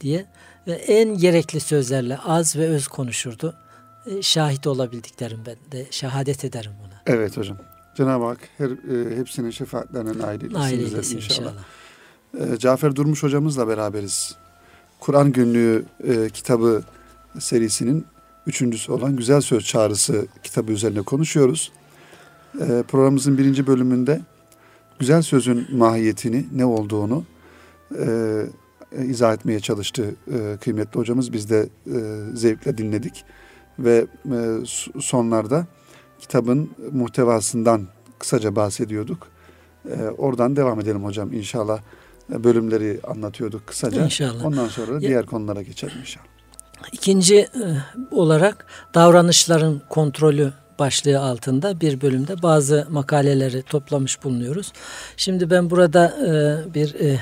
[0.00, 0.26] diye
[0.70, 3.54] ve en gerekli sözlerle az ve öz konuşurdu.
[4.06, 7.16] E, şahit olabildiklerim ben de şehadet ederim buna.
[7.16, 7.56] Evet hocam.
[7.96, 11.52] Cenab-ı Hak her, e, hepsinin şefaatlerine nail eylesin, nail eylesin inşallah.
[12.34, 12.54] inşallah.
[12.54, 14.36] E, Cafer Durmuş hocamızla beraberiz.
[15.00, 16.82] Kur'an Günlüğü e, kitabı
[17.38, 18.06] serisinin
[18.46, 21.72] üçüncüsü olan Güzel Söz Çağrısı kitabı üzerine konuşuyoruz.
[22.60, 24.20] E, programımızın birinci bölümünde
[24.98, 27.24] güzel sözün mahiyetini, ne olduğunu,
[27.98, 28.06] e,
[28.98, 31.32] e, izah etmeye çalıştı e, kıymetli hocamız.
[31.32, 31.98] Biz de e,
[32.34, 33.24] zevkle dinledik
[33.78, 34.38] ve e,
[35.00, 35.66] sonlarda
[36.18, 39.28] kitabın muhtevasından kısaca bahsediyorduk.
[39.90, 41.80] E, oradan devam edelim hocam inşallah.
[42.28, 44.04] Bölümleri anlatıyorduk kısaca.
[44.04, 44.44] İnşallah.
[44.44, 46.26] Ondan sonra da diğer konulara geçelim inşallah.
[46.92, 47.48] İkinci e,
[48.10, 54.72] olarak davranışların kontrolü başlığı altında bir bölümde bazı makaleleri toplamış bulunuyoruz.
[55.16, 57.20] Şimdi ben burada e, bir e,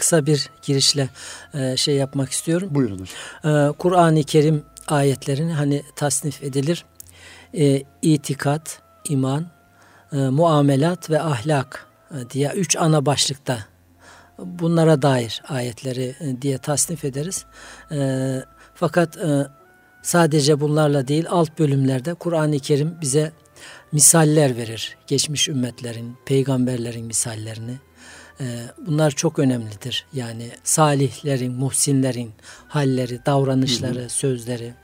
[0.00, 1.08] kısa bir girişle
[1.54, 2.68] e, şey yapmak istiyorum.
[2.70, 3.06] Buyurun.
[3.44, 6.84] E, Kur'an-ı Kerim ayetlerini hani tasnif edilir.
[7.54, 9.46] E, itikat, iman,
[10.12, 13.58] e, muamelat ve ahlak e, diye üç ana başlıkta
[14.38, 17.44] bunlara dair ayetleri e, diye tasnif ederiz.
[17.92, 17.98] E,
[18.74, 19.46] fakat e,
[20.02, 23.32] sadece bunlarla değil alt bölümlerde Kur'an-ı Kerim bize
[23.92, 24.96] misaller verir.
[25.06, 27.89] Geçmiş ümmetlerin, peygamberlerin misallerini.
[28.40, 28.44] E,
[28.86, 30.06] bunlar çok önemlidir.
[30.12, 32.32] Yani salihlerin, muhsinlerin
[32.68, 34.08] halleri, davranışları, hı hı.
[34.08, 34.74] sözleri,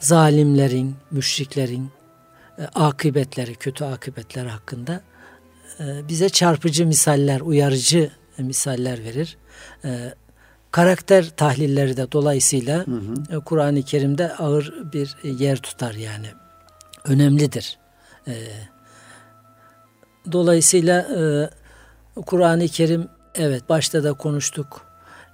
[0.00, 1.90] zalimlerin, müşriklerin
[2.58, 5.00] e, akıbetleri, kötü akıbetler hakkında
[5.80, 9.36] e, bize çarpıcı misaller, uyarıcı misaller verir.
[9.84, 10.14] E,
[10.70, 12.84] karakter tahlilleri de dolayısıyla
[13.44, 16.26] Kur'an-ı Kerim'de ağır bir yer tutar yani.
[17.04, 17.78] Önemlidir.
[20.32, 21.06] Dolayısıyla
[22.22, 24.86] Kur'an-ı Kerim evet başta da konuştuk.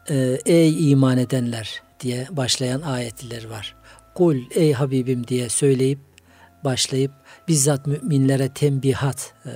[0.08, 3.74] E, ey iman edenler diye başlayan ayetler var.
[4.14, 5.98] Kul ey Habibim diye söyleyip
[6.64, 7.12] başlayıp
[7.48, 9.50] bizzat müminlere tembihat e,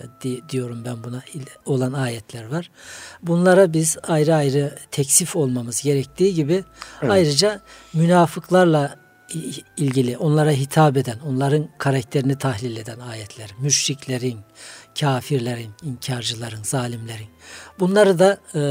[0.48, 1.22] diyorum ben buna
[1.66, 2.70] olan ayetler var.
[3.22, 6.64] Bunlara biz ayrı ayrı teksif olmamız gerektiği gibi
[7.02, 7.12] evet.
[7.12, 7.60] ayrıca
[7.94, 8.96] münafıklarla
[9.76, 14.38] ilgili onlara hitap eden, onların karakterini tahlil eden ayetler, müşriklerin,
[15.00, 17.28] kafirlerin, inkarcıların, zalimlerin.
[17.80, 18.62] Bunları da e,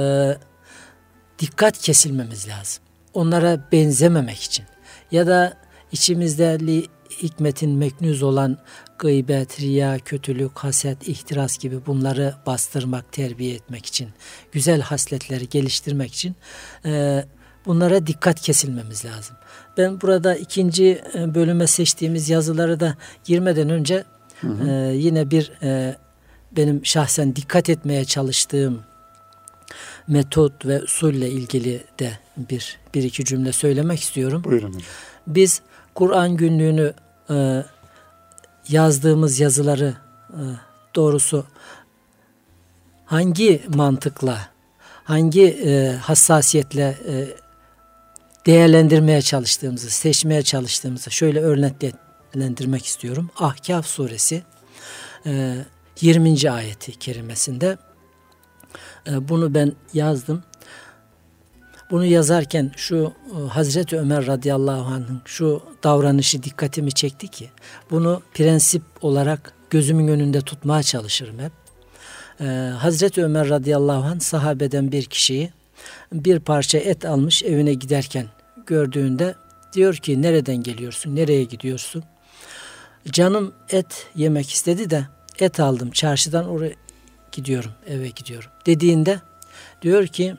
[1.40, 2.84] dikkat kesilmemiz lazım.
[3.14, 4.66] Onlara benzememek için
[5.12, 5.58] ya da
[5.92, 6.60] içimizde
[7.24, 8.58] hikmetin meknuz olan
[9.00, 14.10] gıybet, riya, kötülük, haset, ihtiras gibi bunları bastırmak, terbiye etmek için,
[14.52, 16.36] güzel hasletleri geliştirmek için
[16.86, 17.24] e,
[17.66, 19.36] bunlara dikkat kesilmemiz lazım.
[19.78, 24.04] Ben burada ikinci e, bölüme seçtiğimiz yazıları da girmeden önce
[24.42, 24.70] hı hı.
[24.70, 25.96] E, yine bir e,
[26.58, 28.84] benim şahsen dikkat etmeye çalıştığım
[30.08, 34.44] metot ve usulle ilgili de bir bir iki cümle söylemek istiyorum.
[34.44, 34.82] Buyurun.
[35.28, 35.62] Biz
[35.96, 36.94] Kur'an günlüğünü
[37.30, 37.64] e,
[38.70, 39.94] yazdığımız yazıları
[40.30, 40.42] e,
[40.96, 41.46] doğrusu
[43.06, 44.50] hangi mantıkla,
[45.04, 47.28] hangi e, hassasiyetle e,
[48.46, 53.30] değerlendirmeye çalıştığımızı, seçmeye çalıştığımızı şöyle örneklendirmek istiyorum.
[53.40, 54.44] Ahkaf suresi
[55.26, 55.56] e,
[56.02, 56.52] 20.
[56.52, 57.78] ayeti kerimesinde
[59.08, 60.44] e, bunu ben yazdım.
[61.92, 67.50] Bunu yazarken şu e, Hazreti Ömer radıyallahu anh'ın şu davranışı dikkatimi çekti ki
[67.92, 71.52] bunu prensip olarak gözümün önünde tutmaya çalışırım hep.
[72.42, 72.46] Ee,
[72.78, 75.54] Hazreti Ömer radıyallahu anh sahabeden bir kişiyi
[76.14, 78.26] bir parça et almış evine giderken
[78.68, 79.36] gördüğünde
[79.74, 82.04] diyor ki nereden geliyorsun, nereye gidiyorsun?
[83.12, 85.06] Canım et yemek istedi de
[85.42, 85.92] et aldım.
[85.92, 86.76] Çarşıdan oraya
[87.32, 88.50] gidiyorum, eve gidiyorum.
[88.66, 89.20] Dediğinde
[89.82, 90.36] diyor ki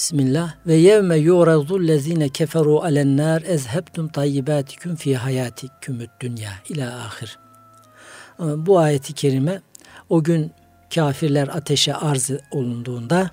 [0.00, 0.54] Bismillah.
[0.66, 7.38] Ve yevme yuradul lezine keferu alen nar ezhebtum tayyibatikum fi hayatikum dünya ila ahir.
[8.38, 9.62] Bu ayeti kerime
[10.08, 10.52] o gün
[10.94, 13.30] kafirler ateşe arz olunduğunda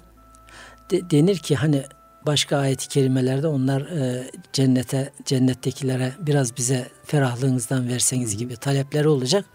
[0.91, 1.83] de, denir ki hani
[2.27, 9.45] başka ayeti kerimelerde onlar e, cennete cennettekilere biraz bize ferahlığınızdan verseniz gibi talepleri olacak.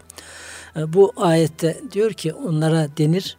[0.75, 3.37] E, bu ayette diyor ki onlara denir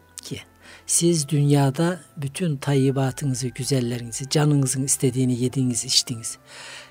[0.86, 6.38] siz dünyada bütün tayyibatınızı, güzellerinizi, canınızın istediğini yediniz, içtiniz.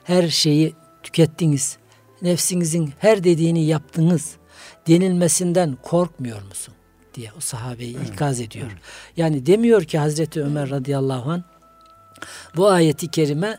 [0.03, 1.77] Her şeyi tükettiniz.
[2.21, 4.35] Nefsinizin her dediğini yaptınız.
[4.87, 6.73] Denilmesinden korkmuyor musun?
[7.15, 8.71] diye o sahabeyi ikaz ediyor.
[9.17, 11.43] Yani demiyor ki Hazreti Ömer radıyallahu an
[12.55, 13.57] bu ayeti kerime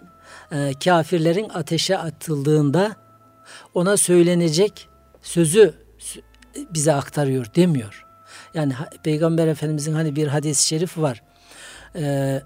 [0.53, 2.97] e, kafirlerin ateşe atıldığında
[3.75, 4.89] ona söylenecek
[5.23, 5.75] sözü
[6.75, 8.07] bize aktarıyor demiyor.
[8.55, 11.23] Yani Peygamber Efendimizin hani bir hadis-i şerif var.
[11.97, 12.43] Ee,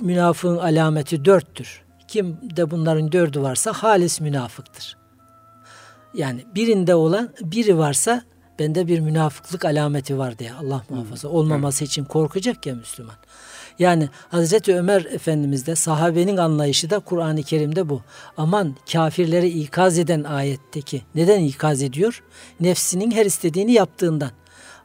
[0.00, 1.82] münafığın alameti dörttür.
[2.08, 4.96] Kim de bunların dördü varsa halis münafıktır.
[6.14, 8.22] Yani birinde olan biri varsa
[8.58, 13.14] bende bir münafıklık alameti var diye Allah muhafaza olmaması için korkacak ya Müslüman.
[13.78, 18.02] Yani Hazreti Ömer Efendimiz de sahabenin anlayışı da Kur'an-ı Kerim'de bu.
[18.36, 21.02] Aman kafirleri ikaz eden ayetteki.
[21.14, 22.22] Neden ikaz ediyor?
[22.60, 24.30] Nefsinin her istediğini yaptığından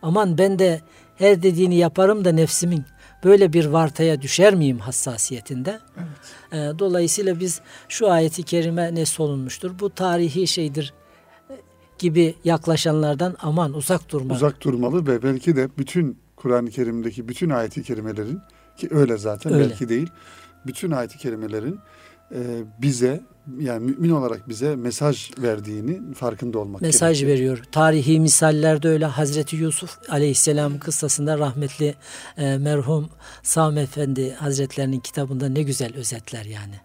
[0.02, 0.82] aman ben de
[1.16, 2.84] her dediğini yaparım da nefsimin
[3.24, 5.80] böyle bir vartaya düşer miyim hassasiyetinde.
[5.98, 6.76] Evet.
[6.76, 9.80] E, dolayısıyla biz şu ayeti kerime ne solunmuştur?
[9.80, 10.94] Bu tarihi şeydir
[12.00, 14.38] gibi yaklaşanlardan aman uzak durmalı.
[14.38, 18.40] Uzak durmalı ve belki de bütün Kur'an-ı Kerim'deki bütün ayeti kerimelerin
[18.80, 19.70] ki öyle zaten öyle.
[19.70, 20.10] belki değil.
[20.66, 21.80] Bütün ayeti kerimelerin
[22.32, 23.22] e, bize
[23.60, 27.38] yani mümin olarak bize mesaj verdiğini farkında olmak Mesaj gerekiyor.
[27.38, 27.66] veriyor.
[27.72, 31.96] Tarihi misallerde öyle Hazreti Yusuf Aleyhisselam kıssasında rahmetli
[32.38, 33.10] e, merhum
[33.44, 36.76] Sami Efendi Hazretlerinin kitabında ne güzel özetler yani.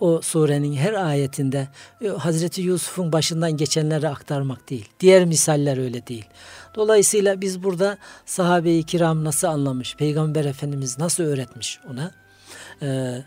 [0.00, 1.68] O surenin her ayetinde
[2.00, 4.88] e, Hazreti Yusuf'un başından geçenleri aktarmak değil.
[5.00, 6.24] Diğer misaller öyle değil.
[6.74, 12.10] Dolayısıyla biz burada sahabe-i kiram nasıl anlamış, Peygamber Efendimiz nasıl öğretmiş ona,
[12.82, 13.18] e,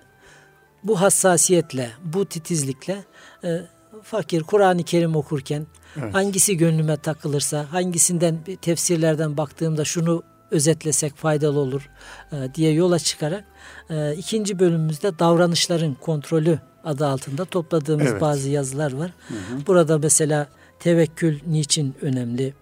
[0.83, 3.03] bu hassasiyetle, bu titizlikle
[3.43, 3.61] e,
[4.03, 6.13] fakir Kur'an-ı Kerim okurken evet.
[6.13, 11.89] hangisi gönlüme takılırsa, hangisinden tefsirlerden baktığımda şunu özetlesek faydalı olur
[12.31, 13.43] e, diye yola çıkarak
[13.89, 18.21] e, ikinci bölümümüzde davranışların kontrolü adı altında topladığımız evet.
[18.21, 19.11] bazı yazılar var.
[19.27, 19.67] Hı hı.
[19.67, 20.47] Burada mesela
[20.79, 22.53] tevekkül niçin önemli?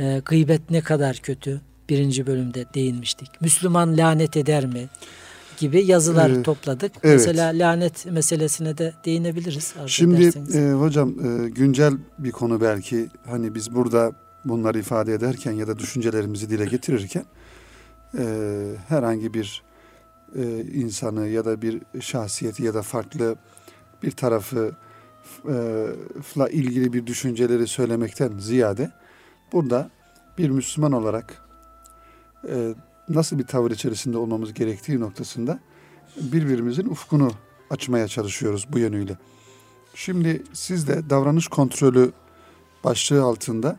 [0.00, 1.60] E, gıybet ne kadar kötü?
[1.88, 3.40] Birinci bölümde değinmiştik.
[3.40, 4.88] Müslüman lanet eder mi?
[5.60, 6.92] gibi yazılar ee, topladık.
[7.02, 7.14] Evet.
[7.14, 9.74] Mesela lanet meselesine de değinebiliriz.
[9.86, 14.12] Şimdi e, hocam e, güncel bir konu belki hani biz burada
[14.44, 17.24] bunları ifade ederken ya da düşüncelerimizi dile getirirken
[18.18, 18.24] e,
[18.88, 19.62] herhangi bir
[20.36, 23.36] e, insanı ya da bir şahsiyeti ya da farklı
[24.02, 24.72] bir tarafı
[25.48, 28.90] e, ilgili bir düşünceleri söylemekten ziyade
[29.52, 29.90] burada
[30.38, 31.44] bir Müslüman olarak
[32.48, 32.74] e,
[33.08, 35.60] nasıl bir tavır içerisinde olmamız gerektiği noktasında
[36.16, 37.30] birbirimizin ufkunu
[37.70, 39.18] açmaya çalışıyoruz bu yönüyle.
[39.94, 42.12] Şimdi siz de davranış kontrolü
[42.84, 43.76] başlığı altında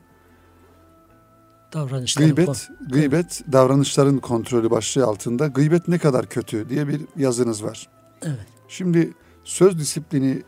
[1.74, 7.64] davranışların gıybet, kon- gıybet davranışların kontrolü başlığı altında gıybet ne kadar kötü diye bir yazınız
[7.64, 7.90] var.
[8.22, 8.48] Evet.
[8.68, 10.44] Şimdi söz disiplini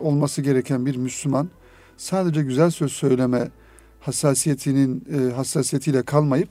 [0.00, 1.48] olması gereken bir Müslüman
[1.96, 3.48] sadece güzel söz söyleme
[4.00, 6.50] hassasiyetinin e, hassasiyetiyle kalmayıp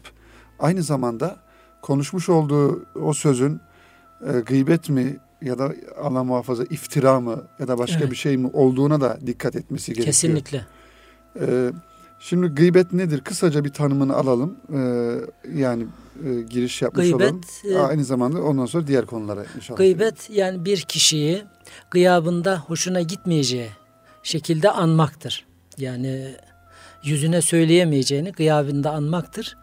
[0.60, 1.38] aynı zamanda
[1.82, 3.60] konuşmuş olduğu o sözün
[4.28, 8.12] e, gıybet mi ya da Allah muhafaza iftira mı ya da başka evet.
[8.12, 10.06] bir şey mi olduğuna da dikkat etmesi gerekiyor.
[10.06, 10.66] Kesinlikle.
[11.42, 11.72] Ee,
[12.20, 13.22] şimdi gıybet nedir?
[13.22, 14.58] Kısaca bir tanımını alalım.
[14.74, 15.88] Ee, yani
[16.26, 17.42] e, giriş yapmış gıybet, olalım.
[17.72, 19.78] E, Aynı zamanda ondan sonra diğer konulara inşallah.
[19.78, 21.44] Gıybet yani bir kişiyi
[21.92, 23.70] gıyabında hoşuna gitmeyeceği
[24.24, 25.46] şekilde anmaktır.
[25.78, 26.36] Yani
[27.04, 29.58] yüzüne söyleyemeyeceğini gıyabında anmaktır.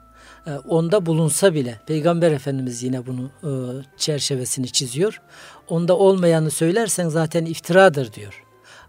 [0.47, 3.51] E, onda bulunsa bile Peygamber Efendimiz yine bunu e,
[3.97, 5.21] çerçevesini çiziyor.
[5.69, 8.43] Onda olmayanı söylersen zaten iftiradır diyor.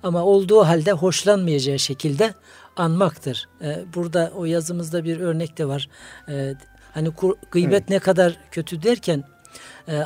[0.03, 2.33] Ama olduğu halde hoşlanmayacağı şekilde
[2.75, 3.49] anmaktır.
[3.61, 5.89] E, burada o yazımızda bir örnek de var.
[6.93, 7.09] Hani
[7.51, 7.89] gıybet evet.
[7.89, 9.23] ne kadar kötü derken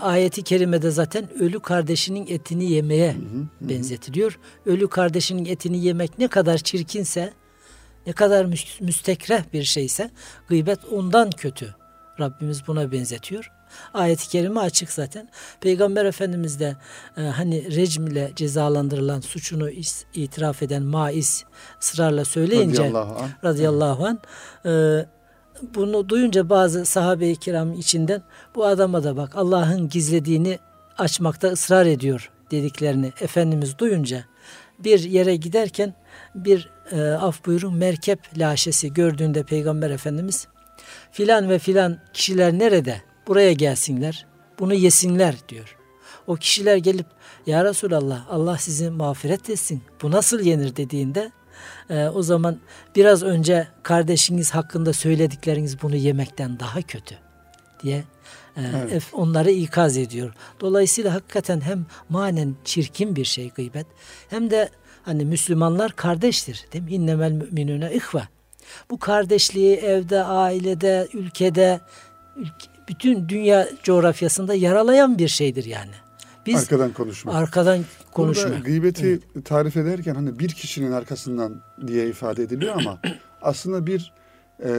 [0.01, 3.69] ayeti kerimede zaten ölü kardeşinin etini yemeye hı hı, hı.
[3.69, 4.39] benzetiliyor.
[4.65, 7.33] Ölü kardeşinin etini yemek ne kadar çirkinse
[8.07, 8.45] ne kadar
[8.79, 10.09] müstekreh bir şeyse
[10.47, 11.75] gıybet ondan kötü.
[12.19, 13.51] Rabbimiz buna benzetiyor.
[13.93, 15.29] Ayet-i kerime açık zaten.
[15.61, 16.75] Peygamber Efendimiz de
[17.17, 21.45] e, hani recm ile cezalandırılan suçunu is, itiraf eden maiz
[21.81, 24.17] ısrarla söyleyince radıyallahu anh, radıyallahu anh
[24.65, 25.05] e,
[25.75, 28.21] bunu duyunca bazı sahabe-i kiram içinden
[28.55, 30.59] bu adama da bak Allah'ın gizlediğini
[30.97, 34.23] açmakta ısrar ediyor dediklerini Efendimiz duyunca
[34.79, 35.93] bir yere giderken
[36.35, 40.47] bir e, af buyurun merkep laşesi gördüğünde Peygamber Efendimiz
[41.11, 43.01] filan ve filan kişiler nerede?
[43.27, 44.25] Buraya gelsinler,
[44.59, 45.75] bunu yesinler diyor.
[46.27, 47.05] O kişiler gelip
[47.45, 49.83] ya Resulallah Allah sizi mağfiret etsin.
[50.01, 51.31] Bu nasıl yenir dediğinde
[51.89, 52.59] e, o zaman
[52.95, 57.15] biraz önce kardeşiniz hakkında söyledikleriniz bunu yemekten daha kötü
[57.83, 58.03] diye
[58.57, 59.03] e, evet.
[59.13, 60.33] onları ikaz ediyor.
[60.59, 63.87] Dolayısıyla hakikaten hem manen çirkin bir şey gıybet
[64.29, 64.69] hem de
[65.03, 66.65] Hani Müslümanlar kardeştir.
[66.73, 66.91] Değil mi?
[66.91, 68.21] İnnemel müminüne ihve.
[68.89, 71.79] Bu kardeşliği evde, ailede, ülkede,
[72.35, 75.91] ülke, bütün dünya coğrafyasında yaralayan bir şeydir yani.
[76.45, 77.33] Biz arkadan konuşma.
[77.33, 77.79] Arkadan
[78.11, 78.49] konuşma.
[78.49, 79.45] Burada gıybeti evet.
[79.45, 82.99] tarif ederken hani bir kişinin arkasından diye ifade ediliyor ama
[83.41, 84.13] aslında bir
[84.63, 84.71] e,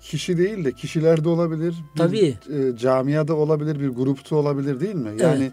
[0.00, 1.74] kişi değil de kişiler de olabilir.
[1.94, 2.38] Bir, Tabii.
[2.52, 5.10] E, camiada olabilir, bir grupta olabilir değil mi?
[5.22, 5.52] Yani evet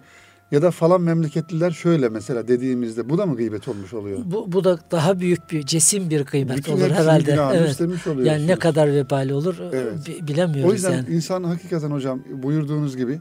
[0.51, 4.19] ya da falan memleketliler şöyle mesela dediğimizde bu da mı gıybet olmuş oluyor?
[4.25, 7.39] Bu, bu da daha büyük bir cesim bir gıybet Bütün olur herhalde.
[7.53, 7.81] Evet.
[8.23, 10.27] Yani ne kadar vebali olur evet.
[10.27, 10.71] bilemiyoruz.
[10.71, 11.09] O yüzden yani.
[11.09, 13.19] insan hakikaten hocam buyurduğunuz gibi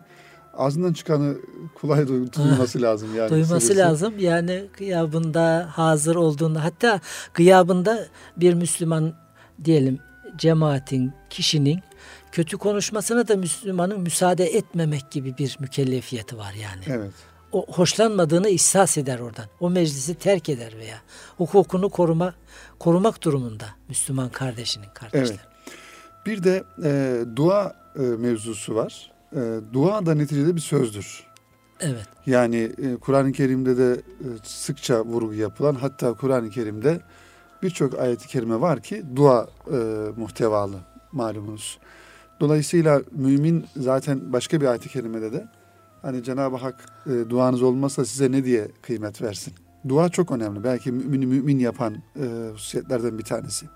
[0.57, 1.37] ağzından çıkanı
[1.75, 3.31] kulay duyması lazım yani.
[3.31, 3.77] Duyması sırası.
[3.77, 7.01] lazım yani gıyabında hazır olduğunda hatta
[7.35, 8.07] gıyabında
[8.37, 9.13] bir Müslüman
[9.65, 9.99] diyelim
[10.39, 11.81] cemaatin, kişinin
[12.35, 16.85] kötü konuşmasına da Müslümanın müsaade etmemek gibi bir mükellefiyeti var yani.
[16.87, 17.13] Evet.
[17.53, 19.45] O hoşlanmadığını ihsas eder oradan.
[19.61, 20.97] O meclisi terk eder veya
[21.37, 22.35] hukukunu koruma
[22.79, 25.25] korumak durumunda Müslüman kardeşinin kardeşler.
[25.25, 26.27] Evet.
[26.27, 29.13] Bir de e, dua e, mevzusu var.
[29.33, 29.41] E,
[29.73, 31.27] dua da neticede bir sözdür.
[31.81, 32.07] Evet.
[32.27, 37.01] Yani e, Kur'an-ı Kerim'de de e, sıkça vurgu yapılan hatta Kur'an-ı Kerim'de
[37.63, 39.77] birçok ayeti kerime var ki dua e,
[40.17, 40.77] muhtevalı
[41.13, 41.79] malumunuz.
[42.41, 45.49] Dolayısıyla mümin zaten başka bir ayet-i kerimede de
[46.03, 49.53] hani Cenab-ı Hak e, duanız olmazsa size ne diye kıymet versin.
[49.89, 50.65] Dua çok önemli.
[50.65, 53.67] Belki mümini mümin yapan e, hususiyetlerden bir tanesi.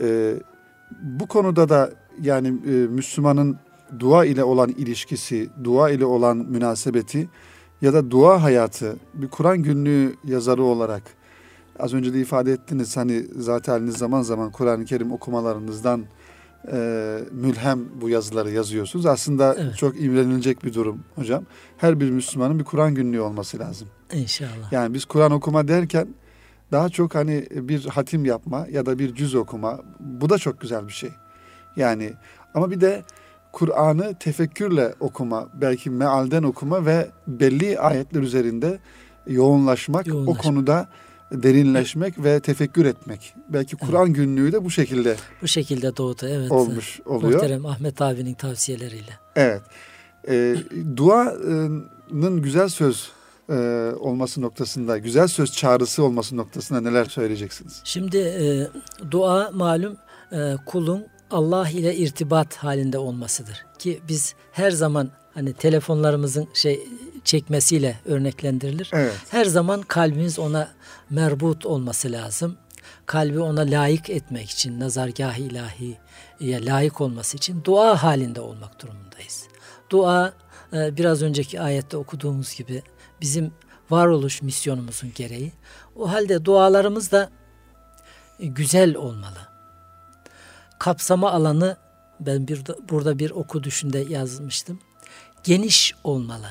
[0.00, 0.34] E,
[1.02, 1.90] bu konuda da
[2.22, 3.56] yani e, Müslümanın
[3.98, 7.28] dua ile olan ilişkisi, dua ile olan münasebeti
[7.82, 11.02] ya da dua hayatı bir Kur'an günlüğü yazarı olarak
[11.78, 16.04] az önce de ifade ettiniz hani zaten zaman zaman Kur'an-ı Kerim okumalarınızdan
[16.72, 19.06] e, mülhem bu yazıları yazıyorsunuz.
[19.06, 19.76] Aslında evet.
[19.76, 21.44] çok imrenilecek bir durum hocam.
[21.76, 23.88] Her bir Müslümanın bir Kur'an günlüğü olması lazım.
[24.12, 24.72] İnşallah.
[24.72, 26.08] Yani biz Kur'an okuma derken
[26.72, 30.88] daha çok hani bir hatim yapma ya da bir cüz okuma bu da çok güzel
[30.88, 31.10] bir şey.
[31.76, 32.12] Yani
[32.54, 33.02] ama bir de
[33.52, 38.78] Kur'an'ı tefekkürle okuma, belki mealden okuma ve belli ayetler üzerinde
[39.26, 40.32] yoğunlaşmak, Yoğunlaşma.
[40.32, 40.88] o konuda
[41.32, 43.34] derinleşmek ve tefekkür etmek.
[43.48, 44.16] Belki Kur'an evet.
[44.16, 46.52] günlüğü de bu şekilde bu şekilde doğdu evet.
[46.52, 47.32] Olmuş oluyor.
[47.32, 49.18] Muhterem Ahmet abinin tavsiyeleriyle.
[49.36, 49.62] Evet.
[50.28, 50.56] E,
[50.96, 53.10] duanın güzel söz
[53.48, 53.54] e,
[54.00, 57.80] olması noktasında, güzel söz çağrısı olması noktasında neler söyleyeceksiniz?
[57.84, 58.68] Şimdi e,
[59.10, 59.96] dua malum
[60.32, 63.64] e, kulun Allah ile irtibat halinde olmasıdır.
[63.78, 66.80] Ki biz her zaman hani telefonlarımızın şey
[67.24, 68.90] çekmesiyle örneklendirilir.
[68.92, 69.14] Evet.
[69.30, 70.68] Her zaman kalbimiz ona
[71.10, 72.56] merbut olması lazım.
[73.06, 75.96] Kalbi ona layık etmek için, nazargah ilahiye
[76.40, 79.44] layık olması için dua halinde olmak durumundayız.
[79.90, 80.32] Dua
[80.72, 82.82] e, biraz önceki ayette okuduğumuz gibi
[83.20, 83.52] bizim
[83.90, 85.52] varoluş misyonumuzun gereği.
[85.96, 87.30] O halde dualarımız da
[88.38, 89.52] güzel olmalı
[90.82, 91.76] kapsama alanı
[92.20, 94.80] ben bir, burada bir oku düşünde yazmıştım.
[95.44, 96.48] Geniş olmalı.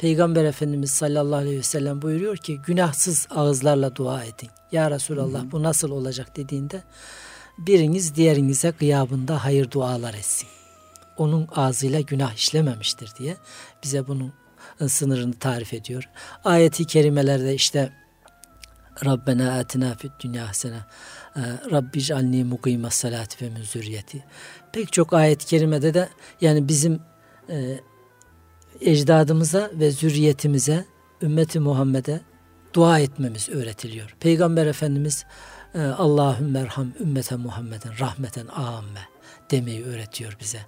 [0.00, 4.50] Peygamber Efendimiz sallallahu aleyhi ve sellem buyuruyor ki günahsız ağızlarla dua edin.
[4.72, 6.82] Ya Resulallah bu nasıl olacak dediğinde
[7.58, 10.48] biriniz diğerinize gıyabında hayır dualar etsin.
[11.16, 13.36] Onun ağzıyla günah işlememiştir diye
[13.82, 14.32] bize bunun
[14.86, 16.08] sınırını tarif ediyor.
[16.44, 17.92] Ayeti kerimelerde işte
[19.04, 20.80] Rabbena atina fid dünya hasene
[21.70, 24.24] Rabbi calni mukime salati ve müzüriyeti.
[24.72, 26.08] Pek çok ayet-i kerimede de
[26.40, 27.00] yani bizim
[27.48, 27.80] e,
[28.80, 30.84] ecdadımıza ve zürriyetimize,
[31.22, 32.20] ümmeti Muhammed'e
[32.74, 34.16] dua etmemiz öğretiliyor.
[34.20, 35.24] Peygamber Efendimiz
[35.74, 39.00] e, Allahümme erham ümmete Muhammed'in rahmeten amme
[39.50, 40.58] demeyi öğretiyor bize.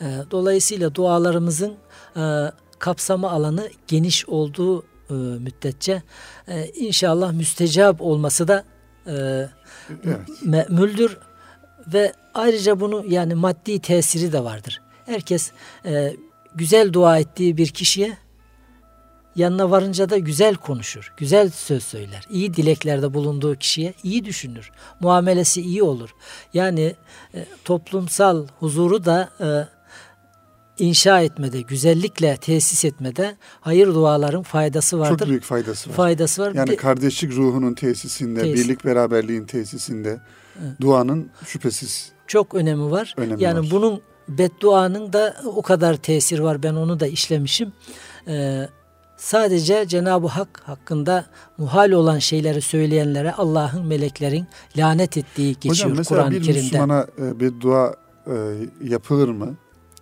[0.00, 1.74] E, dolayısıyla dualarımızın
[2.16, 4.84] e, kapsama alanı geniş olduğu
[5.38, 6.02] müddetçe
[6.74, 8.64] inşallah müstecap olması da
[9.06, 10.70] evet.
[11.86, 14.82] ve ayrıca bunu yani maddi tesiri de vardır.
[15.06, 15.52] Herkes
[16.54, 18.18] güzel dua ettiği bir kişiye
[19.36, 22.26] yanına varınca da güzel konuşur, güzel söz söyler.
[22.30, 24.70] İyi dileklerde bulunduğu kişiye iyi düşünür.
[25.00, 26.10] Muamelesi iyi olur.
[26.54, 26.94] Yani
[27.34, 29.48] e, toplumsal huzuru da e,
[30.84, 35.18] inşa etmede, güzellikle tesis etmede hayır duaların faydası vardır.
[35.18, 35.94] Çok büyük faydası var.
[35.94, 36.54] Faydası var.
[36.54, 38.64] Yani kardeşlik ruhunun tesisinde, tesis.
[38.64, 40.20] birlik beraberliğin tesisinde
[40.62, 40.80] evet.
[40.80, 43.14] duanın şüphesiz çok önemi var.
[43.16, 43.70] Önemi yani var.
[43.70, 46.62] bunun bedduanın da o kadar tesir var.
[46.62, 47.72] Ben onu da işlemişim.
[48.28, 48.68] Ee,
[49.16, 51.26] sadece Cenab-ı Hak hakkında
[51.58, 54.46] muhal olan şeyleri söyleyenlere Allah'ın meleklerin
[54.76, 56.50] lanet ettiği geçiyor Kur'an-ı Kerim'de.
[56.50, 57.96] Hocam mesela bir Müslümana e, beddua
[58.26, 58.34] e,
[58.82, 59.54] yapılır mı?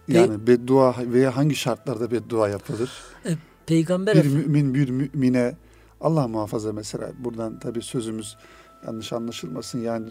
[0.08, 2.90] Yani beddua veya hangi şartlarda beddua yapılır?
[3.26, 3.30] E,
[3.66, 5.56] peygamber bir mümin bir mümine
[6.00, 8.36] Allah muhafaza mesela buradan tabii sözümüz
[8.86, 10.06] yanlış anlaşılmasın yani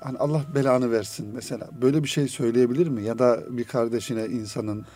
[0.00, 4.86] hani Allah belanı versin mesela böyle bir şey söyleyebilir mi ya da bir kardeşine insanın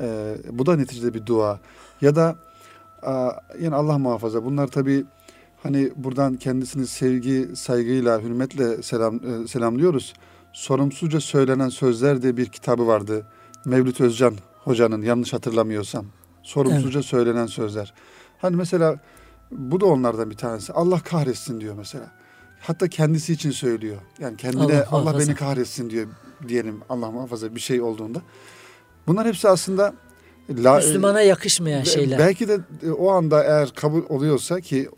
[0.00, 1.60] e, bu da neticede bir dua
[2.00, 2.36] ya da
[3.02, 3.30] a,
[3.60, 5.04] yani Allah muhafaza bunlar tabii
[5.62, 10.14] hani buradan kendisini sevgi saygıyla hürmetle selam e, selamlıyoruz
[10.52, 13.26] sorumsuzca söylenen sözler de bir kitabı vardı
[13.64, 14.34] Mevlüt Özcan
[14.64, 16.06] hocanın yanlış hatırlamıyorsam
[16.42, 17.08] sorumsuzca evet.
[17.08, 17.94] söylenen sözler.
[18.38, 19.00] Hani mesela
[19.50, 20.72] bu da onlardan bir tanesi.
[20.72, 22.10] Allah kahretsin diyor mesela.
[22.62, 23.96] Hatta kendisi için söylüyor.
[24.18, 26.06] Yani kendine Allah, Allah beni kahretsin diyor
[26.48, 28.22] diyelim Allah muhafaza bir şey olduğunda.
[29.06, 29.94] Bunlar hepsi aslında
[30.50, 32.18] la, Müslümana yakışmayan şeyler.
[32.18, 34.88] Belki de e, o anda eğer kabul oluyorsa ki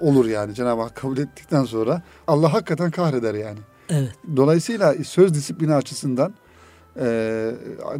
[0.00, 3.58] olur yani Cenab-ı Hak kabul ettikten sonra Allah hakikaten kahreder yani.
[3.90, 4.12] Evet.
[4.36, 6.34] Dolayısıyla söz disiplini açısından
[7.00, 7.50] e,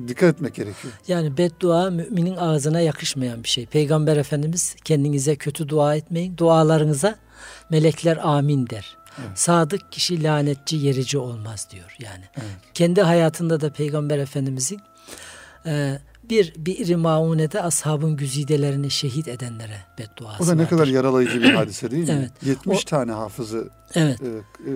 [0.08, 0.94] dikkat etmek gerekiyor.
[1.08, 3.66] Yani beddua müminin ağzına yakışmayan bir şey.
[3.66, 6.36] Peygamber Efendimiz kendinize kötü dua etmeyin.
[6.36, 7.16] Dualarınıza
[7.70, 9.01] melekler amin der.
[9.18, 9.38] Evet.
[9.38, 12.24] Sadık kişi lanetçi yerici olmaz diyor yani.
[12.36, 12.50] Evet.
[12.74, 14.80] Kendi hayatında da Peygamber Efendimizin
[15.66, 20.70] e, Bir bir maunede ashabın güzidelerini şehit edenlere bedduası O da ne vardır.
[20.70, 22.10] kadar yaralayıcı bir hadise değil mi?
[22.18, 22.32] Evet.
[22.66, 24.18] 70 O- tane hafızı Evet.
[24.22, 24.26] e,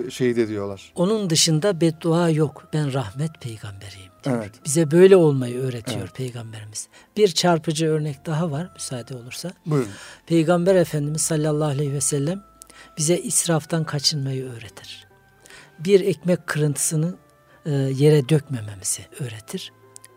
[0.07, 0.91] e, şehit ediyorlar.
[0.95, 2.67] Onun dışında beddua yok.
[2.73, 4.11] Ben rahmet peygamberiyim.
[4.23, 4.37] diyor.
[4.37, 4.51] Evet.
[4.65, 6.15] Bize böyle olmayı öğretiyor Evet.
[6.15, 6.87] peygamberimiz.
[7.17, 9.51] Bir çarpıcı örnek daha var müsaade olursa.
[9.65, 9.89] Buyurun.
[10.27, 12.43] Peygamber Efendimiz sallallahu aleyhi ve sellem
[12.97, 15.07] bize israftan kaçınmayı öğretir.
[15.79, 17.15] Bir ekmek kırıntısını
[17.65, 19.71] e, yere dökmememizi öğretir.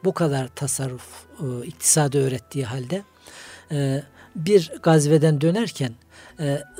[0.04, 3.02] Bu kadar tasarruf, e, iktisadı öğrettiği halde
[3.72, 4.02] e,
[4.36, 5.92] bir gazveden dönerken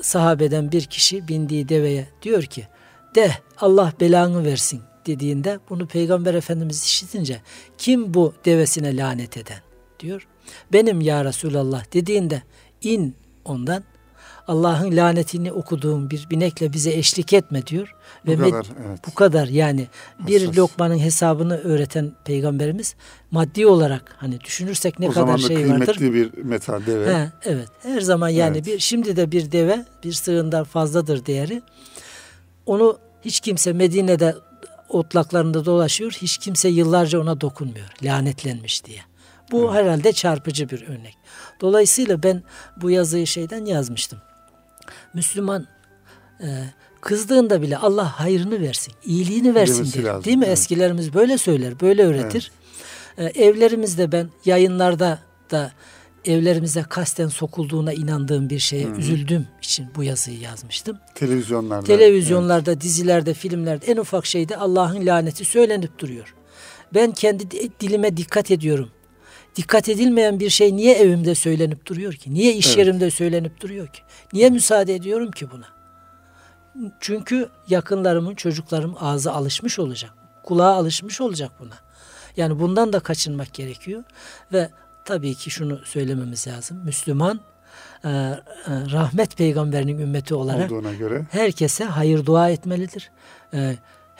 [0.03, 2.69] sahabeden bir kişi bindiği deveye diyor ki
[3.15, 7.41] de Allah belanı versin dediğinde bunu Peygamber Efendimiz işitince
[7.79, 9.61] kim bu devesine lanet eden
[10.01, 10.27] diyor.
[10.73, 12.43] Benim ya Resulallah dediğinde
[12.83, 13.85] in ondan
[14.51, 17.95] Allah'ın lanetini okuduğum bir binekle bize eşlik etme diyor.
[18.27, 19.01] Bu Ve kadar evet.
[19.07, 19.89] bu kadar yani
[20.27, 20.59] bir Hassas.
[20.59, 22.95] lokmanın hesabını öğreten peygamberimiz
[23.31, 26.01] maddi olarak hani düşünürsek ne o kadar zaman da şey kıymetli vardır.
[26.01, 27.15] bir metal deve.
[27.15, 27.69] He, evet.
[27.83, 28.67] Her zaman yani Evet.
[28.67, 31.63] bir şimdi de bir deve bir sığından fazladır değeri.
[32.67, 34.35] Onu hiç kimse Medine'de
[34.89, 36.13] otlaklarında dolaşıyor.
[36.13, 37.87] Hiç kimse yıllarca ona dokunmuyor.
[38.03, 39.01] Lanetlenmiş diye.
[39.53, 41.17] Bu herhalde çarpıcı bir örnek.
[41.61, 42.43] Dolayısıyla ben
[42.77, 44.19] bu yazıyı şeyden yazmıştım.
[45.15, 45.67] Müslüman
[46.41, 46.47] e,
[47.01, 50.45] kızdığında bile Allah hayrını versin, iyiliğini versin lazım, Değil mi?
[50.47, 50.59] evet.
[50.59, 52.51] Eskilerimiz böyle söyler, böyle öğretir.
[53.19, 55.19] E, evlerimizde ben yayınlarda
[55.51, 55.73] da
[56.25, 60.99] evlerimize kasten sokulduğuna inandığım bir şeye üzüldüğüm için bu yazıyı yazmıştım.
[61.15, 61.87] Televizyonlarda.
[61.87, 66.35] Televizyonlarda, dizilerde, filmlerde en ufak şeyde Allah'ın laneti söylenip duruyor.
[66.95, 68.91] Ben kendi di- dilime dikkat ediyorum.
[69.57, 72.35] Dikkat edilmeyen bir şey niye evimde söylenip duruyor ki?
[72.35, 72.79] Niye iş Evet.
[72.79, 74.03] yerimde söylenip duruyor ki?
[74.33, 75.67] Niye müsaade ediyorum ki buna?
[77.01, 80.11] Çünkü yakınlarımın, çocuklarım ağzı alışmış olacak.
[80.43, 81.75] Kulağa alışmış olacak buna.
[82.37, 84.05] Yani bundan da kaçınmak gerekiyor.
[84.53, 84.71] Ve
[85.05, 86.85] tabii ki şunu söylememiz lazım.
[86.85, 87.41] Müslüman
[88.05, 90.71] e, e, rahmet peygamberinin ümmeti olarak
[91.31, 93.11] herkese hayır dua etmelidir.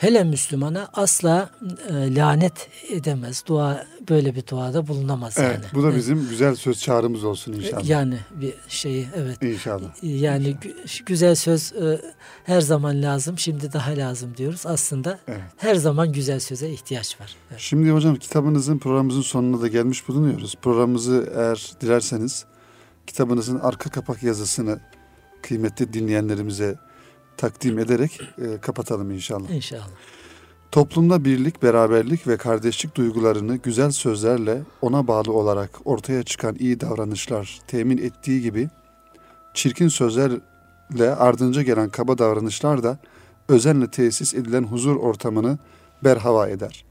[0.01, 1.49] Hele Müslümana asla
[1.89, 3.43] e, lanet edemez.
[3.47, 5.65] Dua böyle bir duada bulunamaz Evet, yani.
[5.73, 7.85] bu da bizim güzel söz çağrımız olsun inşallah.
[7.89, 9.43] Yani bir şeyi evet.
[9.43, 10.03] İnşallah.
[10.03, 12.01] Yani gü- güzel söz e,
[12.43, 13.39] her zaman lazım.
[13.39, 14.65] Şimdi daha lazım diyoruz.
[14.65, 15.41] Aslında Evet.
[15.57, 17.35] her zaman güzel söze ihtiyaç var.
[17.51, 17.59] Evet.
[17.59, 20.55] Şimdi hocam kitabınızın programımızın sonuna da gelmiş bulunuyoruz.
[20.61, 22.45] Programımızı eğer dilerseniz
[23.07, 24.79] kitabınızın arka kapak yazısını
[25.41, 26.75] kıymetli dinleyenlerimize
[27.41, 29.49] takdim ederek e, kapatalım inşallah.
[29.49, 29.87] İnşallah.
[30.71, 37.59] Toplumda birlik, beraberlik ve kardeşlik duygularını güzel sözlerle ona bağlı olarak ortaya çıkan iyi davranışlar
[37.67, 38.69] temin ettiği gibi
[39.53, 42.97] çirkin sözlerle ardınca gelen kaba davranışlar da
[43.49, 45.57] özenle tesis edilen huzur ortamını
[46.03, 46.85] berhava eder.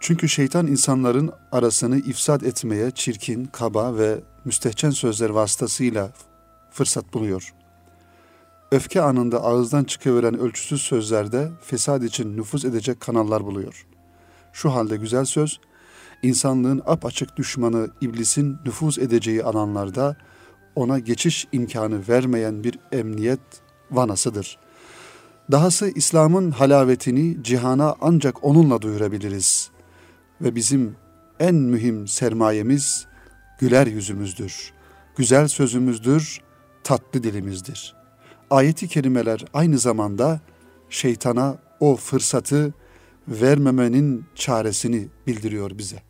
[0.00, 6.12] Çünkü şeytan insanların arasını ifsad etmeye çirkin, kaba ve müstehcen sözler vasıtasıyla
[6.70, 7.59] fırsat buluyor.
[8.72, 13.86] Öfke anında ağızdan çıkıveren ölçüsüz sözlerde fesad için nüfuz edecek kanallar buluyor.
[14.52, 15.60] Şu halde güzel söz,
[16.22, 20.16] insanlığın apaçık düşmanı iblisin nüfuz edeceği alanlarda
[20.74, 23.40] ona geçiş imkanı vermeyen bir emniyet
[23.90, 24.58] vanasıdır.
[25.52, 29.70] Dahası İslam'ın halavetini cihana ancak onunla duyurabiliriz.
[30.40, 30.96] Ve bizim
[31.40, 33.06] en mühim sermayemiz
[33.58, 34.72] güler yüzümüzdür.
[35.16, 36.40] Güzel sözümüzdür,
[36.84, 37.99] tatlı dilimizdir.
[38.50, 40.40] Ayeti kerimeler aynı zamanda
[40.90, 42.74] şeytana o fırsatı
[43.28, 46.02] vermemenin çaresini bildiriyor bize.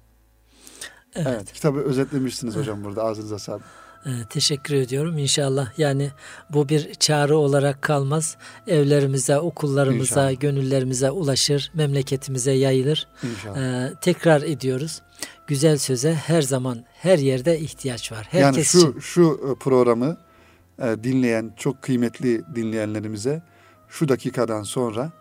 [1.14, 1.26] Evet.
[1.30, 3.62] Evet, kitabı özetlemişsiniz hocam burada ağzınıza sağlık.
[4.07, 5.18] Ee, teşekkür ediyorum.
[5.18, 6.11] İnşallah yani
[6.51, 8.36] bu bir çağrı olarak kalmaz.
[8.66, 10.41] Evlerimize, okullarımıza, İnşallah.
[10.41, 13.09] gönüllerimize ulaşır, memleketimize yayılır.
[13.22, 13.57] İnşallah.
[13.57, 15.03] Ee, tekrar ediyoruz.
[15.47, 18.28] Güzel söze her zaman, her yerde ihtiyaç var.
[18.32, 19.01] yani Herkes şu için.
[19.01, 20.16] şu programı
[20.81, 23.43] e, dinleyen çok kıymetli dinleyenlerimize
[23.89, 25.12] şu dakikadan sonra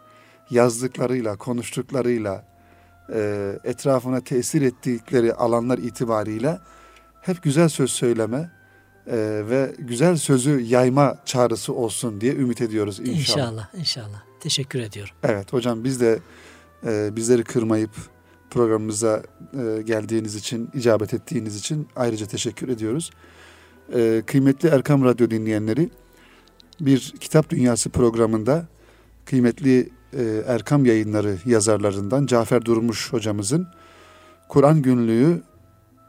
[0.49, 2.45] yazdıklarıyla, konuştuklarıyla,
[3.14, 6.60] e, etrafına tesir ettikleri alanlar itibariyle
[7.22, 8.51] hep güzel söz söyleme
[9.07, 9.18] e,
[9.49, 13.20] ve güzel sözü yayma çağrısı olsun diye ümit ediyoruz inşallah.
[13.20, 14.24] İnşallah, inşallah.
[14.39, 15.14] Teşekkür ediyorum.
[15.24, 16.20] Evet hocam biz de
[16.86, 17.91] e, bizleri kırmayıp
[18.49, 23.12] programımıza e, geldiğiniz için, icabet ettiğiniz için ayrıca teşekkür ediyoruz.
[23.96, 25.90] E, kıymetli Erkam Radyo dinleyenleri
[26.82, 28.68] bir Kitap Dünyası programında
[29.26, 33.68] kıymetli e, Erkam yayınları yazarlarından Cafer Durmuş hocamızın
[34.50, 35.42] Kur'an Günlüğü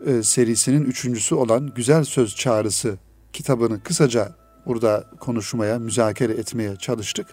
[0.07, 2.99] e, serisinin üçüncüsü olan Güzel Söz Çağrısı
[3.33, 4.33] kitabını kısaca
[4.67, 7.27] burada konuşmaya, müzakere etmeye çalıştık.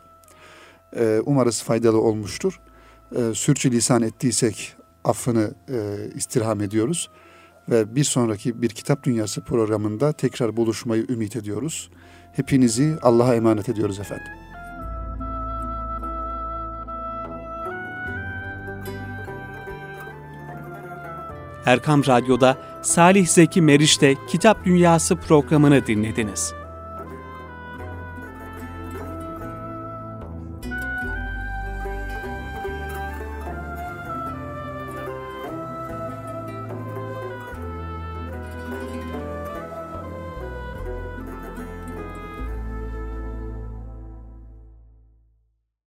[0.96, 2.60] E, umarız faydalı olmuştur.
[3.16, 7.10] E, sürçülisan ettiysek affını e, istirham ediyoruz.
[7.70, 11.90] Ve bir sonraki bir Kitap Dünyası programında tekrar buluşmayı ümit ediyoruz.
[12.34, 14.28] Hepinizi Allah'a emanet ediyoruz efendim.
[21.66, 26.54] Erkam Radyo'da Salih Zeki Meriç'te Kitap Dünyası programını dinlediniz.